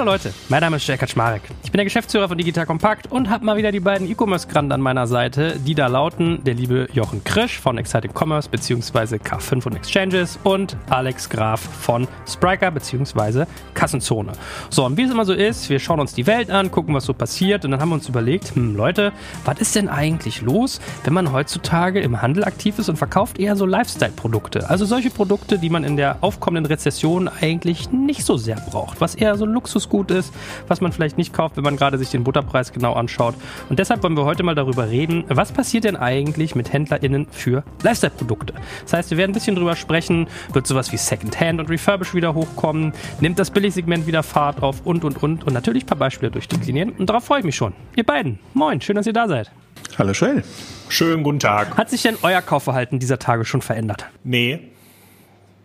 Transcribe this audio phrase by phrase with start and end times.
[0.00, 1.42] Hallo Leute, mein Name ist Jörg Kaczmarek.
[1.62, 4.80] Ich bin der Geschäftsführer von Digital Compact und habe mal wieder die beiden E-Commerce-Granden an
[4.80, 9.16] meiner Seite, die da lauten der liebe Jochen Krisch von Exciting Commerce bzw.
[9.16, 13.44] K5 und Exchanges und Alex Graf von Spriker bzw.
[13.74, 14.32] Kassenzone.
[14.70, 17.04] So, und wie es immer so ist, wir schauen uns die Welt an, gucken, was
[17.04, 19.12] so passiert und dann haben wir uns überlegt, hm, Leute,
[19.44, 23.54] was ist denn eigentlich los, wenn man heutzutage im Handel aktiv ist und verkauft eher
[23.54, 24.70] so Lifestyle-Produkte?
[24.70, 29.14] Also solche Produkte, die man in der aufkommenden Rezession eigentlich nicht so sehr braucht, was
[29.14, 30.32] eher so Luxus gut ist,
[30.66, 33.34] was man vielleicht nicht kauft, wenn man gerade sich den Butterpreis genau anschaut.
[33.68, 37.64] Und deshalb wollen wir heute mal darüber reden, was passiert denn eigentlich mit HändlerInnen für
[37.82, 38.54] Lifestyle-Produkte?
[38.84, 42.32] Das heißt, wir werden ein bisschen drüber sprechen, wird sowas wie Secondhand und Refurbish wieder
[42.32, 46.30] hochkommen, nimmt das Billigsegment wieder Fahrt auf und und und und natürlich ein paar Beispiele
[46.30, 46.92] durchdeklinieren.
[46.92, 47.74] Und darauf freue ich mich schon.
[47.94, 49.50] Ihr beiden, moin, schön, dass ihr da seid.
[49.98, 50.42] Hallo Joel.
[50.88, 51.76] Schönen guten Tag.
[51.76, 54.06] Hat sich denn euer Kaufverhalten dieser Tage schon verändert?
[54.24, 54.60] Nee,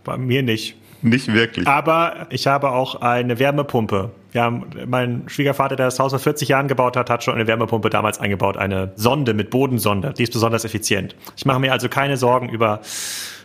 [0.03, 0.75] bei mir nicht.
[1.05, 1.67] Nicht wirklich.
[1.67, 4.11] Aber ich habe auch eine Wärmepumpe.
[4.43, 7.89] Haben, mein Schwiegervater, der das Haus vor 40 Jahren gebaut hat, hat schon eine Wärmepumpe
[7.89, 8.57] damals eingebaut.
[8.57, 10.13] Eine Sonde mit Bodensonde.
[10.17, 11.15] Die ist besonders effizient.
[11.35, 12.81] Ich mache mir also keine Sorgen über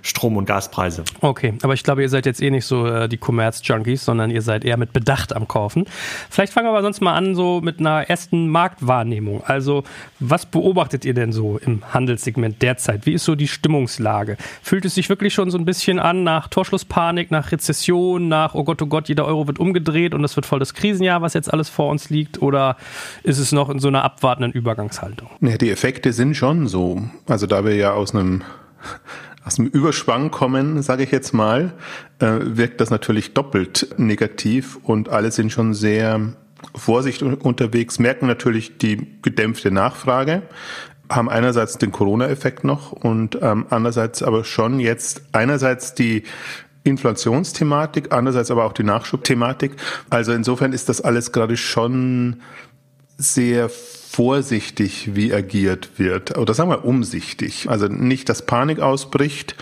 [0.03, 1.05] Strom- und Gaspreise.
[1.21, 4.43] Okay, aber ich glaube, ihr seid jetzt eh nicht so äh, die Commerz-Junkies, sondern ihr
[4.43, 5.85] seid eher mit Bedacht am Kaufen.
[6.31, 9.43] Vielleicht fangen wir aber sonst mal an so mit einer ersten Marktwahrnehmung.
[9.45, 9.85] Also,
[10.19, 13.07] was beobachtet ihr denn so im Handelssegment derzeit?
[13.07, 14.37] Wie ist so die Stimmungslage?
[14.63, 18.65] Fühlt es sich wirklich schon so ein bisschen an nach Torschlusspanik, nach Rezession, nach, oh
[18.65, 21.53] Gott, oh Gott, jeder Euro wird umgedreht und das wird voll das Krisenjahr, was jetzt
[21.53, 22.41] alles vor uns liegt?
[22.41, 22.77] Oder
[23.23, 25.29] ist es noch in so einer abwartenden Übergangshaltung?
[25.41, 27.03] Ja, die Effekte sind schon so.
[27.29, 28.43] Also, da wir ja aus einem
[29.45, 31.73] aus dem Überschwang kommen, sage ich jetzt mal,
[32.19, 36.35] äh, wirkt das natürlich doppelt negativ und alle sind schon sehr
[36.75, 40.43] vorsichtig unterwegs, merken natürlich die gedämpfte Nachfrage,
[41.11, 46.25] haben einerseits den Corona-Effekt noch und ähm, andererseits aber schon jetzt einerseits die
[46.85, 49.73] Inflationsthematik, andererseits aber auch die Nachschubthematik.
[50.09, 52.41] Also insofern ist das alles gerade schon
[53.19, 56.37] sehr vorsichtig, wie agiert wird.
[56.39, 57.69] Oder sagen wir umsichtig.
[57.69, 59.57] Also nicht, dass Panik ausbricht,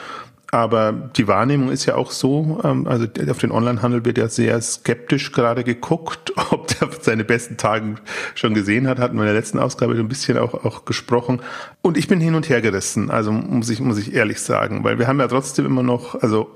[0.50, 4.58] aber die Wahrnehmung ist ja auch so, ähm, also auf den Onlinehandel wird ja sehr
[4.62, 7.96] skeptisch gerade geguckt, ob der seine besten Tage
[8.34, 11.42] schon gesehen hat, hatten wir in der letzten Ausgabe ein bisschen auch, auch gesprochen.
[11.82, 14.98] Und ich bin hin und her gerissen, also muss ich, muss ich ehrlich sagen, weil
[14.98, 16.50] wir haben ja trotzdem immer noch, also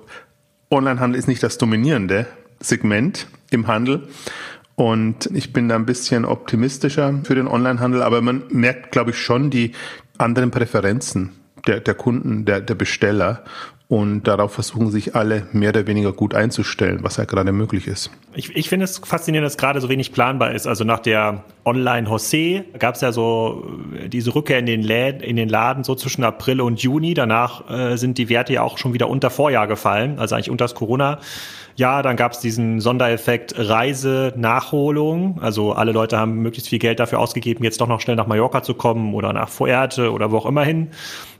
[0.72, 2.26] Onlinehandel ist nicht das dominierende
[2.60, 4.08] Segment im Handel.
[4.74, 9.18] Und ich bin da ein bisschen optimistischer für den Onlinehandel, aber man merkt, glaube ich,
[9.18, 9.72] schon die
[10.16, 11.30] anderen Präferenzen
[11.66, 13.44] der, der Kunden, der, der Besteller.
[13.92, 18.10] Und darauf versuchen sich alle mehr oder weniger gut einzustellen, was ja gerade möglich ist.
[18.32, 20.66] Ich, ich finde es faszinierend, dass gerade so wenig planbar ist.
[20.66, 23.70] Also nach der Online-Jose gab es ja so
[24.06, 27.12] diese Rückkehr in den, Läden, in den Laden so zwischen April und Juni.
[27.12, 30.64] Danach äh, sind die Werte ja auch schon wieder unter Vorjahr gefallen, also eigentlich unter
[30.64, 31.18] das Corona.
[31.76, 35.38] Ja, dann gab es diesen Sondereffekt Reise-Nachholung.
[35.42, 38.62] Also alle Leute haben möglichst viel Geld dafür ausgegeben, jetzt doch noch schnell nach Mallorca
[38.62, 40.88] zu kommen oder nach Fuerte oder wo auch immer hin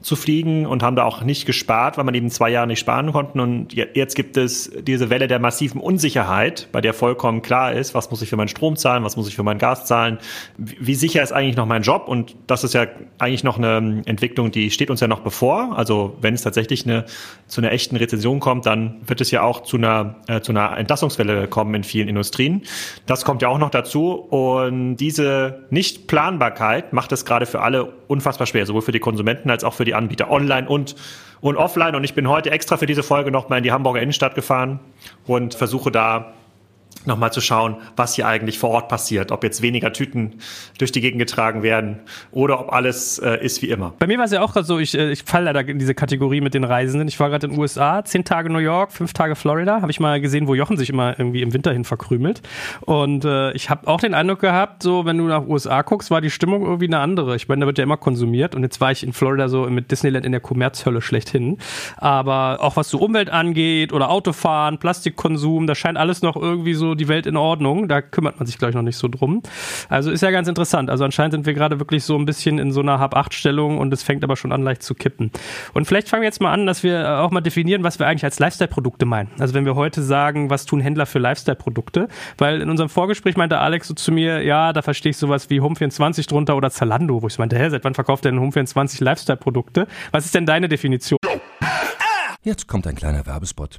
[0.02, 3.12] zu fliegen und haben da auch nicht gespart, weil man eben zwei Jahre nicht sparen
[3.12, 3.40] konnten.
[3.40, 8.10] Und jetzt gibt es diese Welle der massiven Unsicherheit, bei der vollkommen klar ist, was
[8.10, 10.18] muss ich für meinen Strom zahlen, was muss ich für mein Gas zahlen,
[10.58, 12.08] wie sicher ist eigentlich noch mein Job?
[12.08, 12.86] Und das ist ja
[13.18, 15.76] eigentlich noch eine Entwicklung, die steht uns ja noch bevor.
[15.78, 17.04] Also wenn es tatsächlich eine,
[17.46, 20.76] zu einer echten Rezession kommt, dann wird es ja auch zu einer äh, zu einer
[20.76, 22.62] Entlassungswelle kommen in vielen Industrien.
[23.06, 24.12] Das kommt ja auch noch dazu.
[24.12, 29.64] Und diese Nichtplanbarkeit macht es gerade für alle unfassbar schwer, sowohl für die Konsumenten als
[29.64, 30.94] auch für die Anbieter online und
[31.40, 31.94] und offline.
[31.94, 34.78] Und ich bin heute extra für diese Folge nochmal in die Hamburger Innenstadt gefahren
[35.26, 36.32] und versuche da
[37.04, 39.32] nochmal zu schauen, was hier eigentlich vor Ort passiert.
[39.32, 40.34] Ob jetzt weniger Tüten
[40.78, 43.94] durch die Gegend getragen werden oder ob alles äh, ist wie immer.
[43.98, 45.94] Bei mir war es ja auch gerade so, ich, äh, ich falle leider in diese
[45.94, 47.08] Kategorie mit den Reisenden.
[47.08, 49.82] Ich war gerade in den USA, zehn Tage New York, fünf Tage Florida.
[49.82, 52.42] Habe ich mal gesehen, wo Jochen sich immer irgendwie im Winter hin verkrümelt.
[52.80, 56.21] Und äh, ich habe auch den Eindruck gehabt, so wenn du nach USA guckst, war
[56.21, 57.36] die Stimmung irgendwie eine andere.
[57.36, 58.54] Ich meine, da wird ja immer konsumiert.
[58.54, 61.59] Und jetzt war ich in Florida so mit Disneyland in der Kommerzhölle schlechthin.
[61.97, 66.81] Aber auch was so Umwelt angeht oder Autofahren, Plastikkonsum, da scheint alles noch irgendwie so
[66.94, 67.88] die Welt in Ordnung.
[67.88, 69.42] Da kümmert man sich, glaube ich, noch nicht so drum.
[69.88, 70.90] Also ist ja ganz interessant.
[70.90, 74.02] Also anscheinend sind wir gerade wirklich so ein bisschen in so einer Hab-Acht-Stellung und es
[74.02, 75.30] fängt aber schon an, leicht zu kippen.
[75.72, 78.06] Und vielleicht fangen wir jetzt mal an, dass wir äh, auch mal definieren, was wir
[78.06, 79.30] eigentlich als Lifestyle-Produkte meinen.
[79.38, 82.08] Also wenn wir heute sagen, was tun Händler für Lifestyle-Produkte?
[82.38, 85.60] Weil in unserem Vorgespräch meinte Alex so zu mir, ja, da verstehe ich sowas wie
[85.60, 89.86] Home24 drunter oder Zalando, wo ich so meinte, hä, seit wann verkauft denn Home24 Lifestyle-Produkte?
[90.10, 91.18] Was ist denn deine Definition?
[92.42, 93.78] Jetzt kommt ein kleiner Werbespot.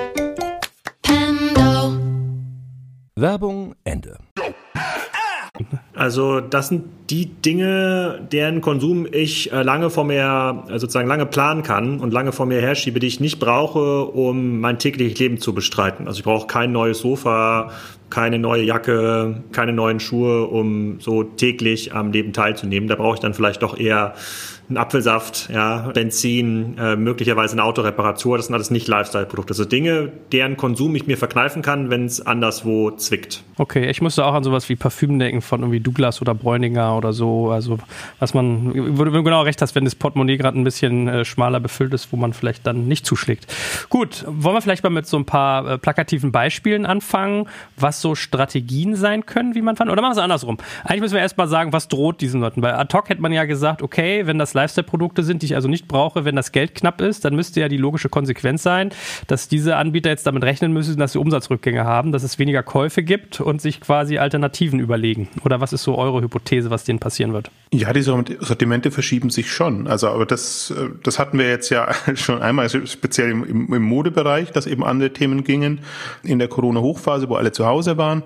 [3.21, 4.17] Werbung Ende.
[5.93, 11.27] Also das sind die Dinge, deren Konsum ich äh, lange vor mir, äh, sozusagen lange
[11.27, 15.37] planen kann und lange vor mir herschiebe, die ich nicht brauche, um mein tägliches Leben
[15.37, 16.07] zu bestreiten.
[16.07, 17.71] Also ich brauche kein neues Sofa,
[18.11, 22.87] keine neue Jacke, keine neuen Schuhe, um so täglich am Leben teilzunehmen.
[22.87, 24.13] Da brauche ich dann vielleicht doch eher
[24.71, 28.37] einen Apfelsaft, ja, Benzin, äh, möglicherweise eine Autoreparatur.
[28.37, 29.51] Das sind alles nicht Lifestyle-Produkte.
[29.51, 33.43] Also Dinge, deren Konsum ich mir verkneifen kann, wenn es anderswo zwickt.
[33.57, 37.11] Okay, ich musste auch an sowas wie Parfüm denken von irgendwie Douglas oder Bräuninger oder
[37.11, 37.51] so.
[37.51, 37.79] Also
[38.19, 41.59] was man, wo du genau recht hast, wenn das Portemonnaie gerade ein bisschen äh, schmaler
[41.59, 43.53] befüllt ist, wo man vielleicht dann nicht zuschlägt.
[43.89, 47.47] Gut, wollen wir vielleicht mal mit so ein paar äh, plakativen Beispielen anfangen,
[47.77, 49.91] was so Strategien sein können, wie man fand?
[49.91, 50.57] Oder machen wir es andersrum?
[50.83, 52.61] Eigentlich müssen wir erstmal sagen, was droht diesen Leuten.
[52.61, 55.67] Bei ad hoc hätte man ja gesagt, okay, wenn das Lifestyle-Produkte sind, die ich also
[55.67, 58.89] nicht brauche, wenn das Geld knapp ist, dann müsste ja die logische Konsequenz sein,
[59.27, 63.03] dass diese Anbieter jetzt damit rechnen müssen, dass sie Umsatzrückgänge haben, dass es weniger Käufe
[63.03, 65.29] gibt und sich quasi Alternativen überlegen.
[65.45, 67.51] Oder was ist so eure Hypothese, was denen passieren wird?
[67.73, 69.87] Ja, die Sortimente verschieben sich schon.
[69.87, 74.51] Also, aber das, äh, das hatten wir jetzt ja schon einmal, speziell im, im Modebereich,
[74.51, 75.79] dass eben andere Themen gingen
[76.23, 78.23] in der Corona-Hochphase, wo alle zu Hause waren.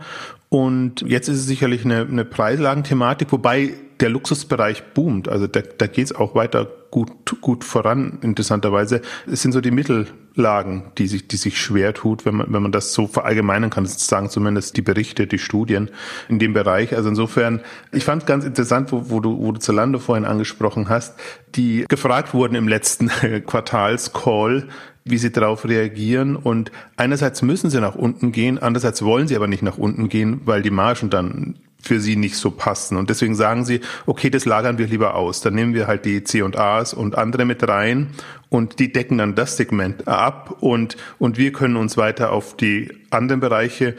[0.50, 5.28] Und jetzt ist es sicherlich eine, eine Preislagenthematik, wobei der Luxusbereich boomt.
[5.28, 9.02] Also da, da geht es auch weiter gut, gut voran, interessanterweise.
[9.30, 12.72] Es sind so die Mittellagen, die sich, die sich schwer tut, wenn man, wenn man
[12.72, 13.86] das so verallgemeinern kann.
[13.86, 15.90] Sagen zumindest die Berichte, die Studien
[16.30, 16.96] in dem Bereich.
[16.96, 21.20] Also insofern, ich fand ganz interessant, wo, wo du, wo du Zalando vorhin angesprochen hast,
[21.56, 23.08] die gefragt wurden im letzten
[23.46, 24.68] Quartalscall,
[25.06, 26.36] wie sie darauf reagieren.
[26.36, 30.42] Und einerseits müssen sie nach unten gehen, andererseits wollen sie aber nicht nach unten gehen,
[30.46, 32.98] weil die Margen dann für sie nicht so passen.
[32.98, 35.42] Und deswegen sagen sie, okay, das lagern wir lieber aus.
[35.42, 38.10] Dann nehmen wir halt die C&As und andere mit rein
[38.50, 42.92] und die decken dann das Segment ab und, und wir können uns weiter auf die
[43.12, 43.96] anderen Bereiche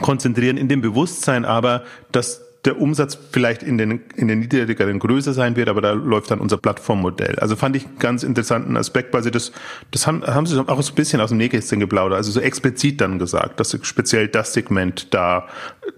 [0.00, 5.32] konzentrieren, in dem Bewusstsein aber, dass der Umsatz vielleicht in den, in den niedrigeren größer
[5.32, 7.38] sein wird, aber da läuft dann unser Plattformmodell.
[7.38, 9.52] Also fand ich einen ganz interessanten Aspekt, weil sie das,
[9.90, 13.00] das haben, haben sie auch so ein bisschen aus dem Nähkästchen geplaudert, also so explizit
[13.00, 15.46] dann gesagt, dass sie speziell das Segment da,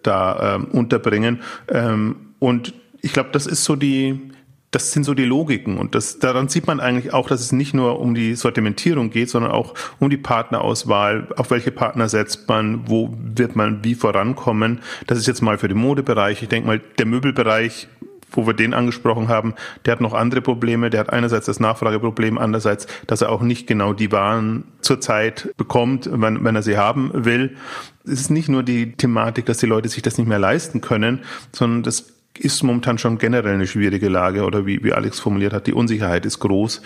[0.03, 1.41] da ähm, unterbringen.
[1.69, 4.31] Ähm, und ich glaube, das ist so die,
[4.71, 7.73] das sind so die Logiken und das, daran sieht man eigentlich auch, dass es nicht
[7.73, 12.89] nur um die Sortimentierung geht, sondern auch um die Partnerauswahl, auf welche Partner setzt man,
[12.89, 14.81] wo wird man wie vorankommen.
[15.07, 16.43] Das ist jetzt mal für den Modebereich.
[16.43, 17.89] Ich denke mal, der Möbelbereich
[18.31, 19.55] wo wir den angesprochen haben,
[19.85, 20.91] der hat noch andere Probleme.
[20.91, 26.09] Der hat einerseits das Nachfrageproblem, andererseits, dass er auch nicht genau die Waren zurzeit bekommt,
[26.13, 27.57] wenn, wenn er sie haben will.
[28.05, 31.21] Es ist nicht nur die Thematik, dass die Leute sich das nicht mehr leisten können,
[31.53, 35.67] sondern das ist momentan schon generell eine schwierige Lage oder wie, wie Alex formuliert hat,
[35.67, 36.83] die Unsicherheit ist groß.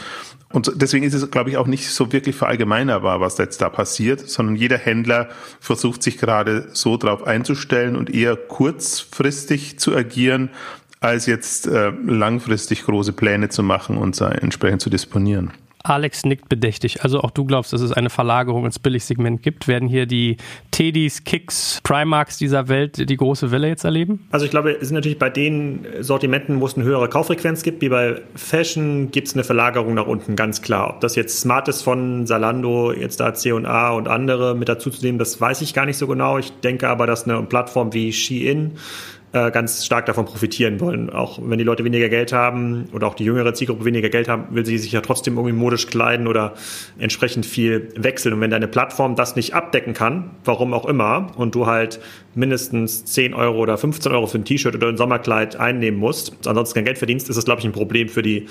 [0.53, 4.29] Und deswegen ist es, glaube ich, auch nicht so wirklich verallgemeinerbar, was jetzt da passiert,
[4.29, 5.29] sondern jeder Händler
[5.61, 10.51] versucht sich gerade so drauf einzustellen und eher kurzfristig zu agieren,
[11.01, 15.53] als jetzt äh, langfristig große Pläne zu machen und entsprechend zu disponieren.
[15.83, 17.03] Alex nickt bedächtig.
[17.03, 19.69] Also auch du glaubst, dass es eine Verlagerung ins Billigsegment gibt.
[19.69, 20.37] Werden hier die
[20.71, 24.27] Teddy's, Kicks, Primarks dieser Welt die große Welle jetzt erleben?
[24.31, 27.83] Also ich glaube, es sind natürlich bei den Sortimenten, wo es eine höhere Kauffrequenz gibt,
[27.83, 30.91] wie bei Fashion, gibt es eine Verlagerung nach unten, ganz klar.
[30.91, 35.05] Ob das jetzt Smart ist von Salando, jetzt da C&A und andere mit dazu zu
[35.05, 36.39] nehmen, das weiß ich gar nicht so genau.
[36.39, 38.73] Ich denke aber, dass eine Plattform wie Shein
[39.33, 41.11] äh, ganz stark davon profitieren wollen.
[41.11, 44.47] Auch wenn die Leute weniger Geld haben oder auch die jüngere Zielgruppe weniger Geld haben,
[44.51, 46.55] will sie sich ja trotzdem irgendwie modisch kleiden oder
[46.99, 48.35] entsprechend viel wechseln.
[48.35, 52.01] Und wenn deine Plattform das nicht abdecken kann, warum auch immer, und du halt
[52.35, 56.77] mindestens 10 Euro oder 15 Euro für ein T-Shirt oder ein Sommerkleid einnehmen musst, ansonsten
[56.77, 58.47] kein Geld verdienst, ist das, glaube ich, ein Problem für die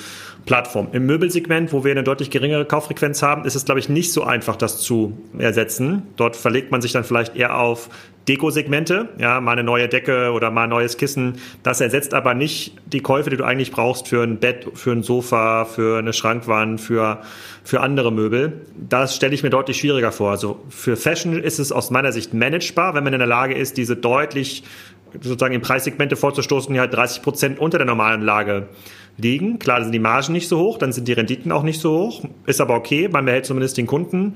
[0.45, 0.89] Plattform.
[0.91, 4.23] Im Möbelsegment, wo wir eine deutlich geringere Kauffrequenz haben, ist es, glaube ich, nicht so
[4.23, 6.03] einfach, das zu ersetzen.
[6.15, 7.89] Dort verlegt man sich dann vielleicht eher auf
[8.27, 11.39] Dekosegmente, ja, mal eine neue Decke oder mal ein neues Kissen.
[11.63, 15.01] Das ersetzt aber nicht die Käufe, die du eigentlich brauchst für ein Bett, für ein
[15.01, 17.21] Sofa, für eine Schrankwand, für,
[17.63, 18.61] für andere Möbel.
[18.75, 20.31] Das stelle ich mir deutlich schwieriger vor.
[20.31, 23.77] Also für Fashion ist es aus meiner Sicht managebar, wenn man in der Lage ist,
[23.77, 24.63] diese deutlich
[25.13, 28.69] sozusagen in Preissegmente vorzustoßen, die halt 30 Prozent unter der normalen Lage
[29.17, 29.59] liegen.
[29.59, 32.23] Klar sind die Margen nicht so hoch, dann sind die Renditen auch nicht so hoch.
[32.45, 34.35] Ist aber okay, man behält zumindest den Kunden.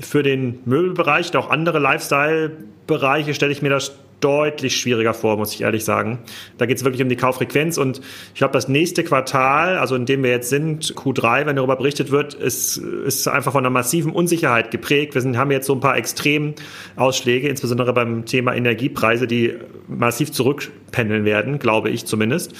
[0.00, 3.92] Für den Möbelbereich und auch andere Lifestyle-Bereiche stelle ich mir das
[4.24, 6.18] deutlich schwieriger vor, muss ich ehrlich sagen.
[6.56, 8.00] Da geht es wirklich um die Kauffrequenz und
[8.32, 12.10] ich glaube, das nächste Quartal, also in dem wir jetzt sind, Q3, wenn darüber berichtet
[12.10, 15.14] wird, ist, ist einfach von einer massiven Unsicherheit geprägt.
[15.14, 19.54] Wir sind, haben jetzt so ein paar Extremausschläge, insbesondere beim Thema Energiepreise, die
[19.88, 22.54] massiv zurückpendeln werden, glaube ich zumindest.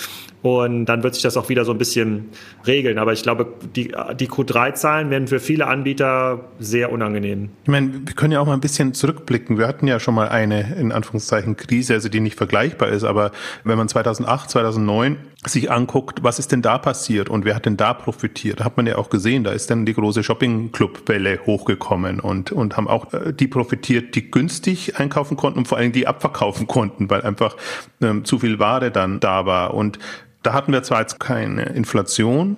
[0.44, 2.26] Und dann wird sich das auch wieder so ein bisschen
[2.66, 2.98] regeln.
[2.98, 7.48] Aber ich glaube, die, die Q3-Zahlen werden für viele Anbieter sehr unangenehm.
[7.62, 9.56] Ich meine, wir können ja auch mal ein bisschen zurückblicken.
[9.56, 13.04] Wir hatten ja schon mal eine, in Anführungszeichen, Krise, also die nicht vergleichbar ist.
[13.04, 13.32] Aber
[13.64, 15.16] wenn man 2008, 2009
[15.48, 18.86] sich anguckt, was ist denn da passiert und wer hat denn da profitiert, hat man
[18.86, 23.32] ja auch gesehen, da ist dann die große Shopping-Club-Welle hochgekommen und, und haben auch äh,
[23.32, 27.56] die profitiert, die günstig einkaufen konnten und vor allem die abverkaufen konnten, weil einfach
[28.00, 29.74] ähm, zu viel Ware dann da war.
[29.74, 29.98] Und
[30.44, 32.56] da hatten wir zwar jetzt keine Inflation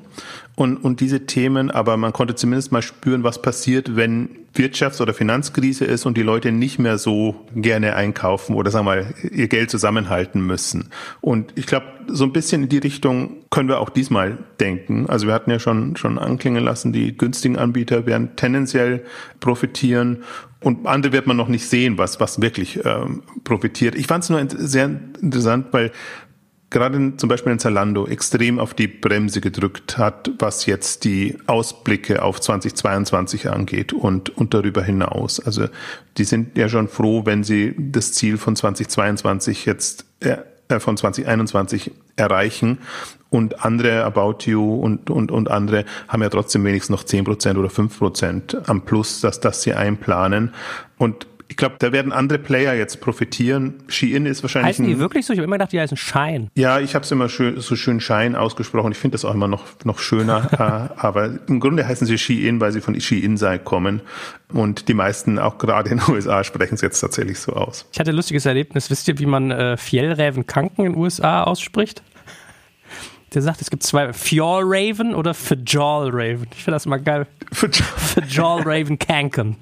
[0.56, 5.14] und, und diese Themen, aber man konnte zumindest mal spüren, was passiert, wenn Wirtschafts- oder
[5.14, 9.46] Finanzkrise ist und die Leute nicht mehr so gerne einkaufen oder sagen wir mal ihr
[9.48, 10.90] Geld zusammenhalten müssen.
[11.20, 15.08] Und ich glaube, so ein bisschen in die Richtung können wir auch diesmal denken.
[15.08, 19.04] Also wir hatten ja schon, schon anklingen lassen, die günstigen Anbieter werden tendenziell
[19.38, 20.24] profitieren
[20.60, 23.94] und andere wird man noch nicht sehen, was, was wirklich ähm, profitiert.
[23.94, 24.90] Ich fand es nur sehr
[25.20, 25.92] interessant, weil
[26.70, 32.22] gerade zum Beispiel in Zalando extrem auf die Bremse gedrückt hat, was jetzt die Ausblicke
[32.22, 35.38] auf 2022 angeht und, und darüber hinaus.
[35.40, 35.66] Also
[36.18, 40.36] die sind ja schon froh, wenn sie das Ziel von 2022 jetzt äh,
[40.80, 42.78] von 2021 erreichen.
[43.28, 47.68] Und andere About You und, und, und andere haben ja trotzdem wenigstens noch 10% oder
[47.68, 50.54] 5% am Plus, dass das sie einplanen.
[50.96, 53.74] Und ich glaube, da werden andere Player jetzt profitieren.
[53.88, 54.70] Shein ist wahrscheinlich.
[54.70, 55.32] Heißen die wirklich so?
[55.32, 56.48] Ich habe immer gedacht, die heißen Shine.
[56.56, 58.92] Ja, ich habe es immer schön, so schön Shine ausgesprochen.
[58.92, 60.50] Ich finde das auch immer noch, noch schöner.
[60.56, 64.00] Äh, aber im Grunde heißen sie Shein, weil sie von Shein sei kommen.
[64.52, 67.86] Und die meisten, auch gerade in den USA, sprechen es jetzt tatsächlich so aus.
[67.92, 68.90] Ich hatte ein lustiges Erlebnis.
[68.90, 72.02] Wisst ihr, wie man äh, Fjellrävenkanken in den USA ausspricht?
[73.34, 76.46] Der sagt, es gibt zwei, Fjall Raven oder Fajal Raven.
[76.52, 77.26] Ich finde das mal geil.
[77.52, 79.56] Fajal Raven Kanken.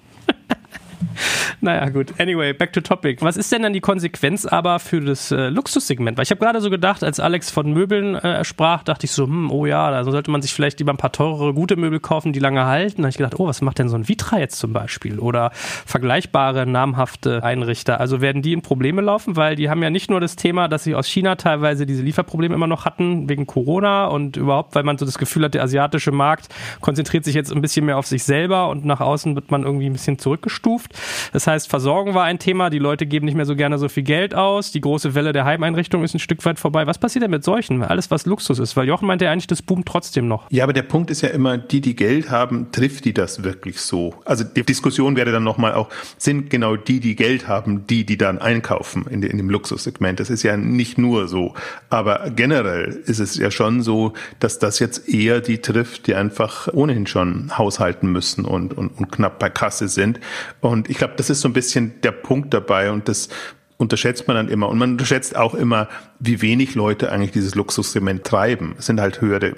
[1.60, 2.12] Naja, gut.
[2.18, 3.22] Anyway, back to topic.
[3.22, 6.16] Was ist denn dann die Konsequenz aber für das äh, Luxussegment?
[6.16, 9.24] Weil ich habe gerade so gedacht, als Alex von Möbeln äh, sprach, dachte ich so,
[9.24, 12.32] hm, oh ja, da sollte man sich vielleicht lieber ein paar teurere, gute Möbel kaufen,
[12.32, 13.02] die lange halten.
[13.02, 15.18] Da habe ich gedacht, oh, was macht denn so ein Vitra jetzt zum Beispiel?
[15.18, 18.00] Oder vergleichbare, namhafte Einrichter.
[18.00, 20.84] Also werden die in Probleme laufen, weil die haben ja nicht nur das Thema, dass
[20.84, 24.98] sie aus China teilweise diese Lieferprobleme immer noch hatten, wegen Corona und überhaupt, weil man
[24.98, 26.48] so das Gefühl hat, der asiatische Markt
[26.80, 29.86] konzentriert sich jetzt ein bisschen mehr auf sich selber und nach außen wird man irgendwie
[29.86, 30.93] ein bisschen zurückgestuft.
[31.32, 34.02] Das heißt, Versorgung war ein Thema, die Leute geben nicht mehr so gerne so viel
[34.02, 36.86] Geld aus, die große Welle der Heimeinrichtung ist ein Stück weit vorbei.
[36.86, 37.82] Was passiert denn mit solchen?
[37.82, 40.50] Alles, was Luxus ist, weil Jochen meinte ja eigentlich, das boomt trotzdem noch.
[40.50, 43.80] Ja, aber der Punkt ist ja immer, die, die Geld haben, trifft die das wirklich
[43.80, 44.14] so?
[44.24, 48.16] Also die Diskussion wäre dann nochmal auch, sind genau die, die Geld haben, die, die
[48.16, 50.20] dann einkaufen in, in dem Luxussegment?
[50.20, 51.54] Das ist ja nicht nur so.
[51.90, 56.68] Aber generell ist es ja schon so, dass das jetzt eher die trifft, die einfach
[56.72, 60.20] ohnehin schon haushalten müssen und, und, und knapp bei Kasse sind.
[60.60, 63.28] Und ich glaube, das ist so ein bisschen der Punkt dabei und das
[63.76, 64.68] unterschätzt man dann immer.
[64.68, 65.88] Und man unterschätzt auch immer,
[66.18, 68.74] wie wenig Leute eigentlich dieses Luxussegment treiben.
[68.78, 69.54] Es sind halt höhere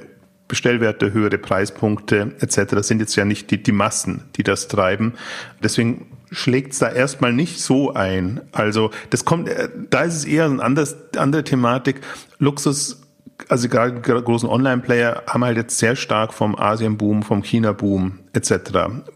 [0.48, 2.74] Bestellwerte, höhere Preispunkte etc.
[2.74, 5.14] Das sind jetzt ja nicht die, die Massen, die das treiben.
[5.62, 8.40] Deswegen schlägt es da erstmal nicht so ein.
[8.52, 12.00] Also das kommt, äh, da ist es eher eine andere Thematik.
[12.38, 13.02] Luxus
[13.48, 18.52] also gerade großen Online-Player haben halt jetzt sehr stark vom Asien-Boom, vom China-Boom etc.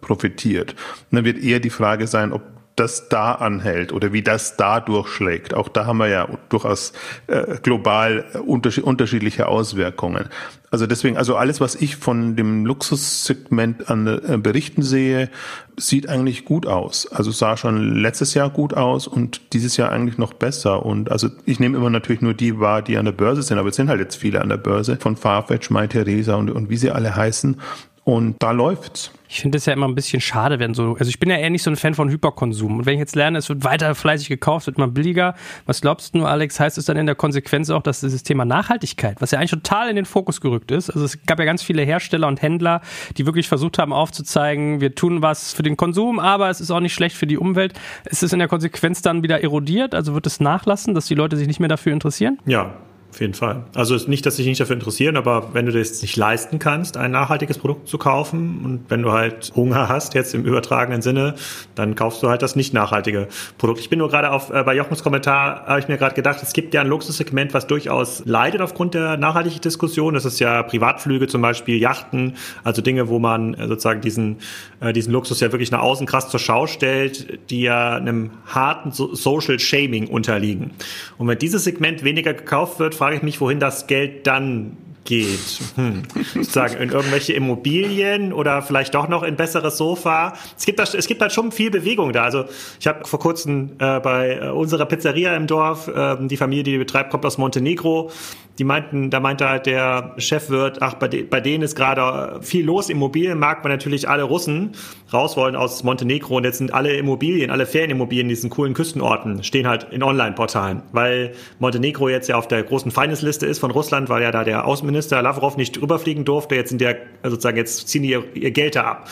[0.01, 0.73] profitiert.
[1.11, 2.43] Und dann wird eher die Frage sein, ob
[2.77, 5.53] das da anhält oder wie das da durchschlägt.
[5.53, 6.93] Auch da haben wir ja durchaus
[7.27, 10.29] äh, global unterschiedliche Auswirkungen.
[10.73, 15.29] Also deswegen, also alles, was ich von dem Luxussegment an äh, Berichten sehe,
[15.77, 17.11] sieht eigentlich gut aus.
[17.11, 20.87] Also sah schon letztes Jahr gut aus und dieses Jahr eigentlich noch besser.
[20.87, 23.71] Und also ich nehme immer natürlich nur die wahr, die an der Börse sind, aber
[23.71, 26.77] es sind halt jetzt viele an der Börse von Farfetch, My Theresa und, und wie
[26.77, 27.57] sie alle heißen.
[28.05, 29.11] Und da läuft's.
[29.33, 31.51] Ich finde es ja immer ein bisschen schade, wenn so, also ich bin ja eher
[31.51, 32.79] nicht so ein Fan von Hyperkonsum.
[32.79, 35.37] Und wenn ich jetzt lerne, es wird weiter fleißig gekauft, wird immer billiger.
[35.67, 39.21] Was glaubst du, Alex, heißt es dann in der Konsequenz auch, dass dieses Thema Nachhaltigkeit,
[39.21, 41.83] was ja eigentlich total in den Fokus gerückt ist, also es gab ja ganz viele
[41.83, 42.81] Hersteller und Händler,
[43.19, 46.81] die wirklich versucht haben aufzuzeigen, wir tun was für den Konsum, aber es ist auch
[46.81, 47.75] nicht schlecht für die Umwelt.
[48.07, 49.95] Ist es in der Konsequenz dann wieder erodiert?
[49.95, 52.41] Also wird es nachlassen, dass die Leute sich nicht mehr dafür interessieren?
[52.47, 52.75] Ja,
[53.11, 53.65] auf jeden Fall.
[53.75, 57.11] Also nicht, dass sich nicht dafür interessieren, aber wenn du das nicht leisten kannst, ein
[57.11, 61.35] nachhaltiges Produkt zu kaufen und wenn du halt Hunger hast, jetzt im übertragenen Sinne,
[61.75, 63.81] dann kaufst du halt das nicht nachhaltige Produkt.
[63.81, 66.53] Ich bin nur gerade auf äh, bei Jochens Kommentar habe ich mir gerade gedacht, es
[66.53, 70.15] gibt ja ein Luxussegment, was durchaus leidet aufgrund der nachhaltigen Diskussion.
[70.15, 74.39] Das ist ja Privatflüge, zum Beispiel Yachten, also Dinge, wo man äh, sozusagen diesen
[74.81, 78.93] äh, diesen Luxus ja wirklich nach außen krass zur Schau stellt, die ja einem harten
[78.93, 80.71] so Social Shaming unterliegen.
[81.19, 85.61] Und wenn dieses Segment weniger gekauft wird, frage ich mich, wohin das Geld dann geht.
[85.77, 86.03] Hm.
[86.35, 90.35] Sozusagen in irgendwelche Immobilien oder vielleicht doch noch in besseres Sofa.
[90.57, 92.25] Es gibt, da, es gibt halt schon viel Bewegung da.
[92.25, 92.45] Also
[92.79, 96.73] ich habe vor kurzem äh, bei äh, unserer Pizzeria im Dorf, äh, die Familie, die,
[96.73, 98.11] die betreibt, kommt aus Montenegro.
[98.59, 102.67] Die meinten, da meinte halt der Chefwirt, ach, bei, de, bei denen ist gerade viel
[102.67, 104.73] los im Immobilienmarkt, weil natürlich alle Russen
[105.13, 109.43] raus wollen aus Montenegro und jetzt sind alle Immobilien, alle Ferienimmobilien in diesen coolen Küstenorten
[109.43, 114.11] stehen halt in Online-Portalen, weil Montenegro jetzt ja auf der großen Feindesliste ist von Russland,
[114.11, 116.55] weil ja da der Außenminister Lavrov nicht rüberfliegen durfte.
[116.55, 119.09] Jetzt sind der sozusagen jetzt ziehen die ihr, ihr Geld da ab.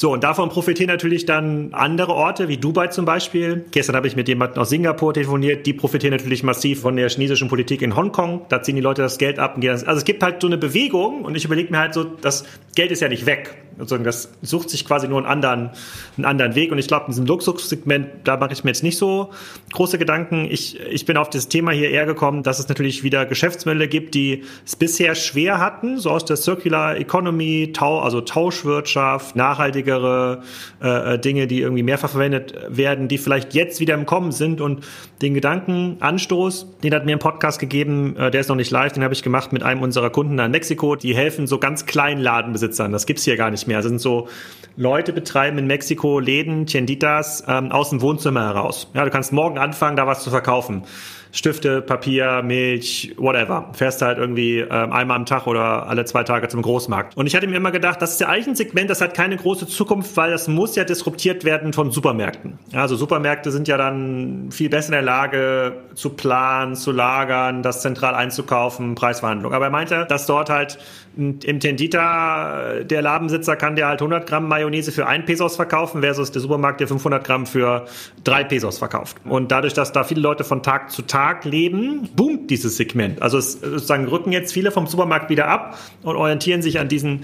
[0.00, 3.66] So, und davon profitieren natürlich dann andere Orte, wie Dubai zum Beispiel.
[3.70, 7.48] Gestern habe ich mit jemandem aus Singapur telefoniert, die profitieren natürlich massiv von der chinesischen
[7.48, 8.46] Politik in Hongkong.
[8.48, 9.72] Da ziehen die Leute das Geld ab und gehen.
[9.72, 12.92] Also es gibt halt so eine Bewegung und ich überlege mir halt so, das Geld
[12.92, 13.54] ist ja nicht weg.
[13.80, 15.70] Sozusagen, das sucht sich quasi nur einen anderen,
[16.16, 16.70] einen anderen Weg.
[16.70, 19.30] Und ich glaube, in diesem Luxussegment, da mache ich mir jetzt nicht so
[19.72, 20.46] große Gedanken.
[20.50, 24.14] Ich, ich bin auf das Thema hier eher gekommen, dass es natürlich wieder Geschäftsmodelle gibt,
[24.14, 30.42] die es bisher schwer hatten, so aus der Circular Economy, Tau, also Tauschwirtschaft, nachhaltigere
[30.80, 34.60] äh, Dinge, die irgendwie mehrfach verwendet werden, die vielleicht jetzt wieder im Kommen sind.
[34.60, 34.84] Und
[35.22, 39.02] den Gedankenanstoß, den hat mir ein Podcast gegeben, äh, der ist noch nicht live, den
[39.02, 40.96] habe ich gemacht mit einem unserer Kunden in Mexiko.
[40.96, 42.92] Die helfen so ganz kleinen Ladenbesitzern.
[42.92, 43.78] Das gibt's hier gar nicht mehr mehr.
[43.78, 44.28] Das sind so
[44.76, 48.90] Leute betreiben in Mexiko Läden, Tienditas, ähm, aus dem Wohnzimmer heraus.
[48.94, 50.84] Ja, du kannst morgen anfangen, da was zu verkaufen.
[51.32, 53.70] Stifte, Papier, Milch, whatever.
[53.72, 57.16] Fährst halt irgendwie ähm, einmal am Tag oder alle zwei Tage zum Großmarkt.
[57.16, 59.36] Und ich hatte mir immer gedacht, das ist ja eigentlich ein Segment, das hat keine
[59.36, 62.58] große Zukunft, weil das muss ja disruptiert werden von Supermärkten.
[62.72, 67.82] Also Supermärkte sind ja dann viel besser in der Lage zu planen, zu lagern, das
[67.82, 69.52] zentral einzukaufen, Preisverhandlung.
[69.52, 70.78] Aber er meinte, dass dort halt
[71.16, 76.30] im Tendita der Ladenbesitzer kann der halt 100 Gramm Mayonnaise für 1 Pesos verkaufen versus
[76.32, 77.86] der Supermarkt, der 500 Gramm für
[78.24, 79.16] 3 Pesos verkauft.
[79.24, 83.20] Und dadurch, dass da viele Leute von Tag zu Tag Tag leben, boomt dieses Segment.
[83.20, 87.20] Also es, sozusagen rücken jetzt viele vom Supermarkt wieder ab und orientieren sich an diesen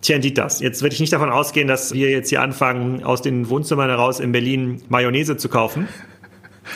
[0.00, 0.60] Tienditas.
[0.60, 4.20] Jetzt würde ich nicht davon ausgehen, dass wir jetzt hier anfangen, aus den Wohnzimmern heraus
[4.20, 5.88] in Berlin Mayonnaise zu kaufen.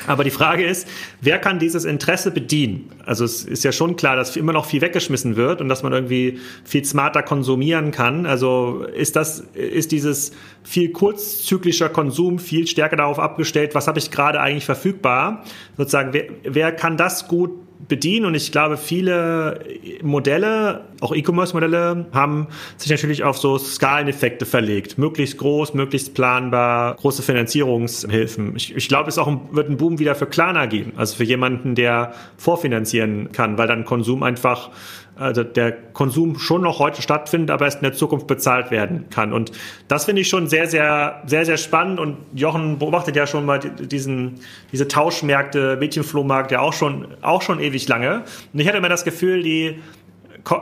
[0.06, 0.88] Aber die Frage ist,
[1.20, 2.90] wer kann dieses Interesse bedienen?
[3.04, 5.92] Also es ist ja schon klar, dass immer noch viel weggeschmissen wird und dass man
[5.92, 8.26] irgendwie viel smarter konsumieren kann.
[8.26, 14.10] Also ist das, ist dieses viel kurzzyklischer Konsum viel stärker darauf abgestellt, was habe ich
[14.10, 15.44] gerade eigentlich verfügbar?
[15.76, 17.50] Sozusagen, wer, wer kann das gut
[17.88, 19.60] bedienen und ich glaube, viele
[20.02, 24.98] Modelle, auch E-Commerce-Modelle, haben sich natürlich auf so Skaleneffekte verlegt.
[24.98, 28.56] Möglichst groß, möglichst planbar, große Finanzierungshilfen.
[28.56, 31.24] Ich, ich glaube, es auch ein, wird ein Boom wieder für Klarna geben, also für
[31.24, 34.70] jemanden, der vorfinanzieren kann, weil dann Konsum einfach
[35.16, 39.32] also der Konsum schon noch heute stattfindet, aber erst in der Zukunft bezahlt werden kann.
[39.32, 39.52] Und
[39.88, 42.00] das finde ich schon sehr, sehr, sehr, sehr spannend.
[42.00, 44.40] Und Jochen beobachtet ja schon mal diesen,
[44.72, 48.24] diese Tauschmärkte, Mädchenflohmarkt ja auch schon, auch schon ewig lange.
[48.52, 49.78] Und ich hatte immer das Gefühl, die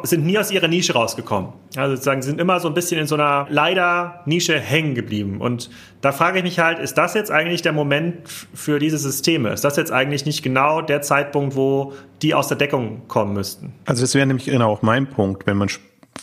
[0.04, 1.52] sind nie aus ihrer Nische rausgekommen.
[1.76, 5.40] Also sozusagen sind immer so ein bisschen in so einer leider Nische hängen geblieben.
[5.40, 9.50] Und da frage ich mich halt, ist das jetzt eigentlich der Moment für diese Systeme?
[9.50, 13.72] Ist das jetzt eigentlich nicht genau der Zeitpunkt, wo die aus der Deckung kommen müssten?
[13.84, 15.68] Also das wäre nämlich genau auch mein Punkt, wenn man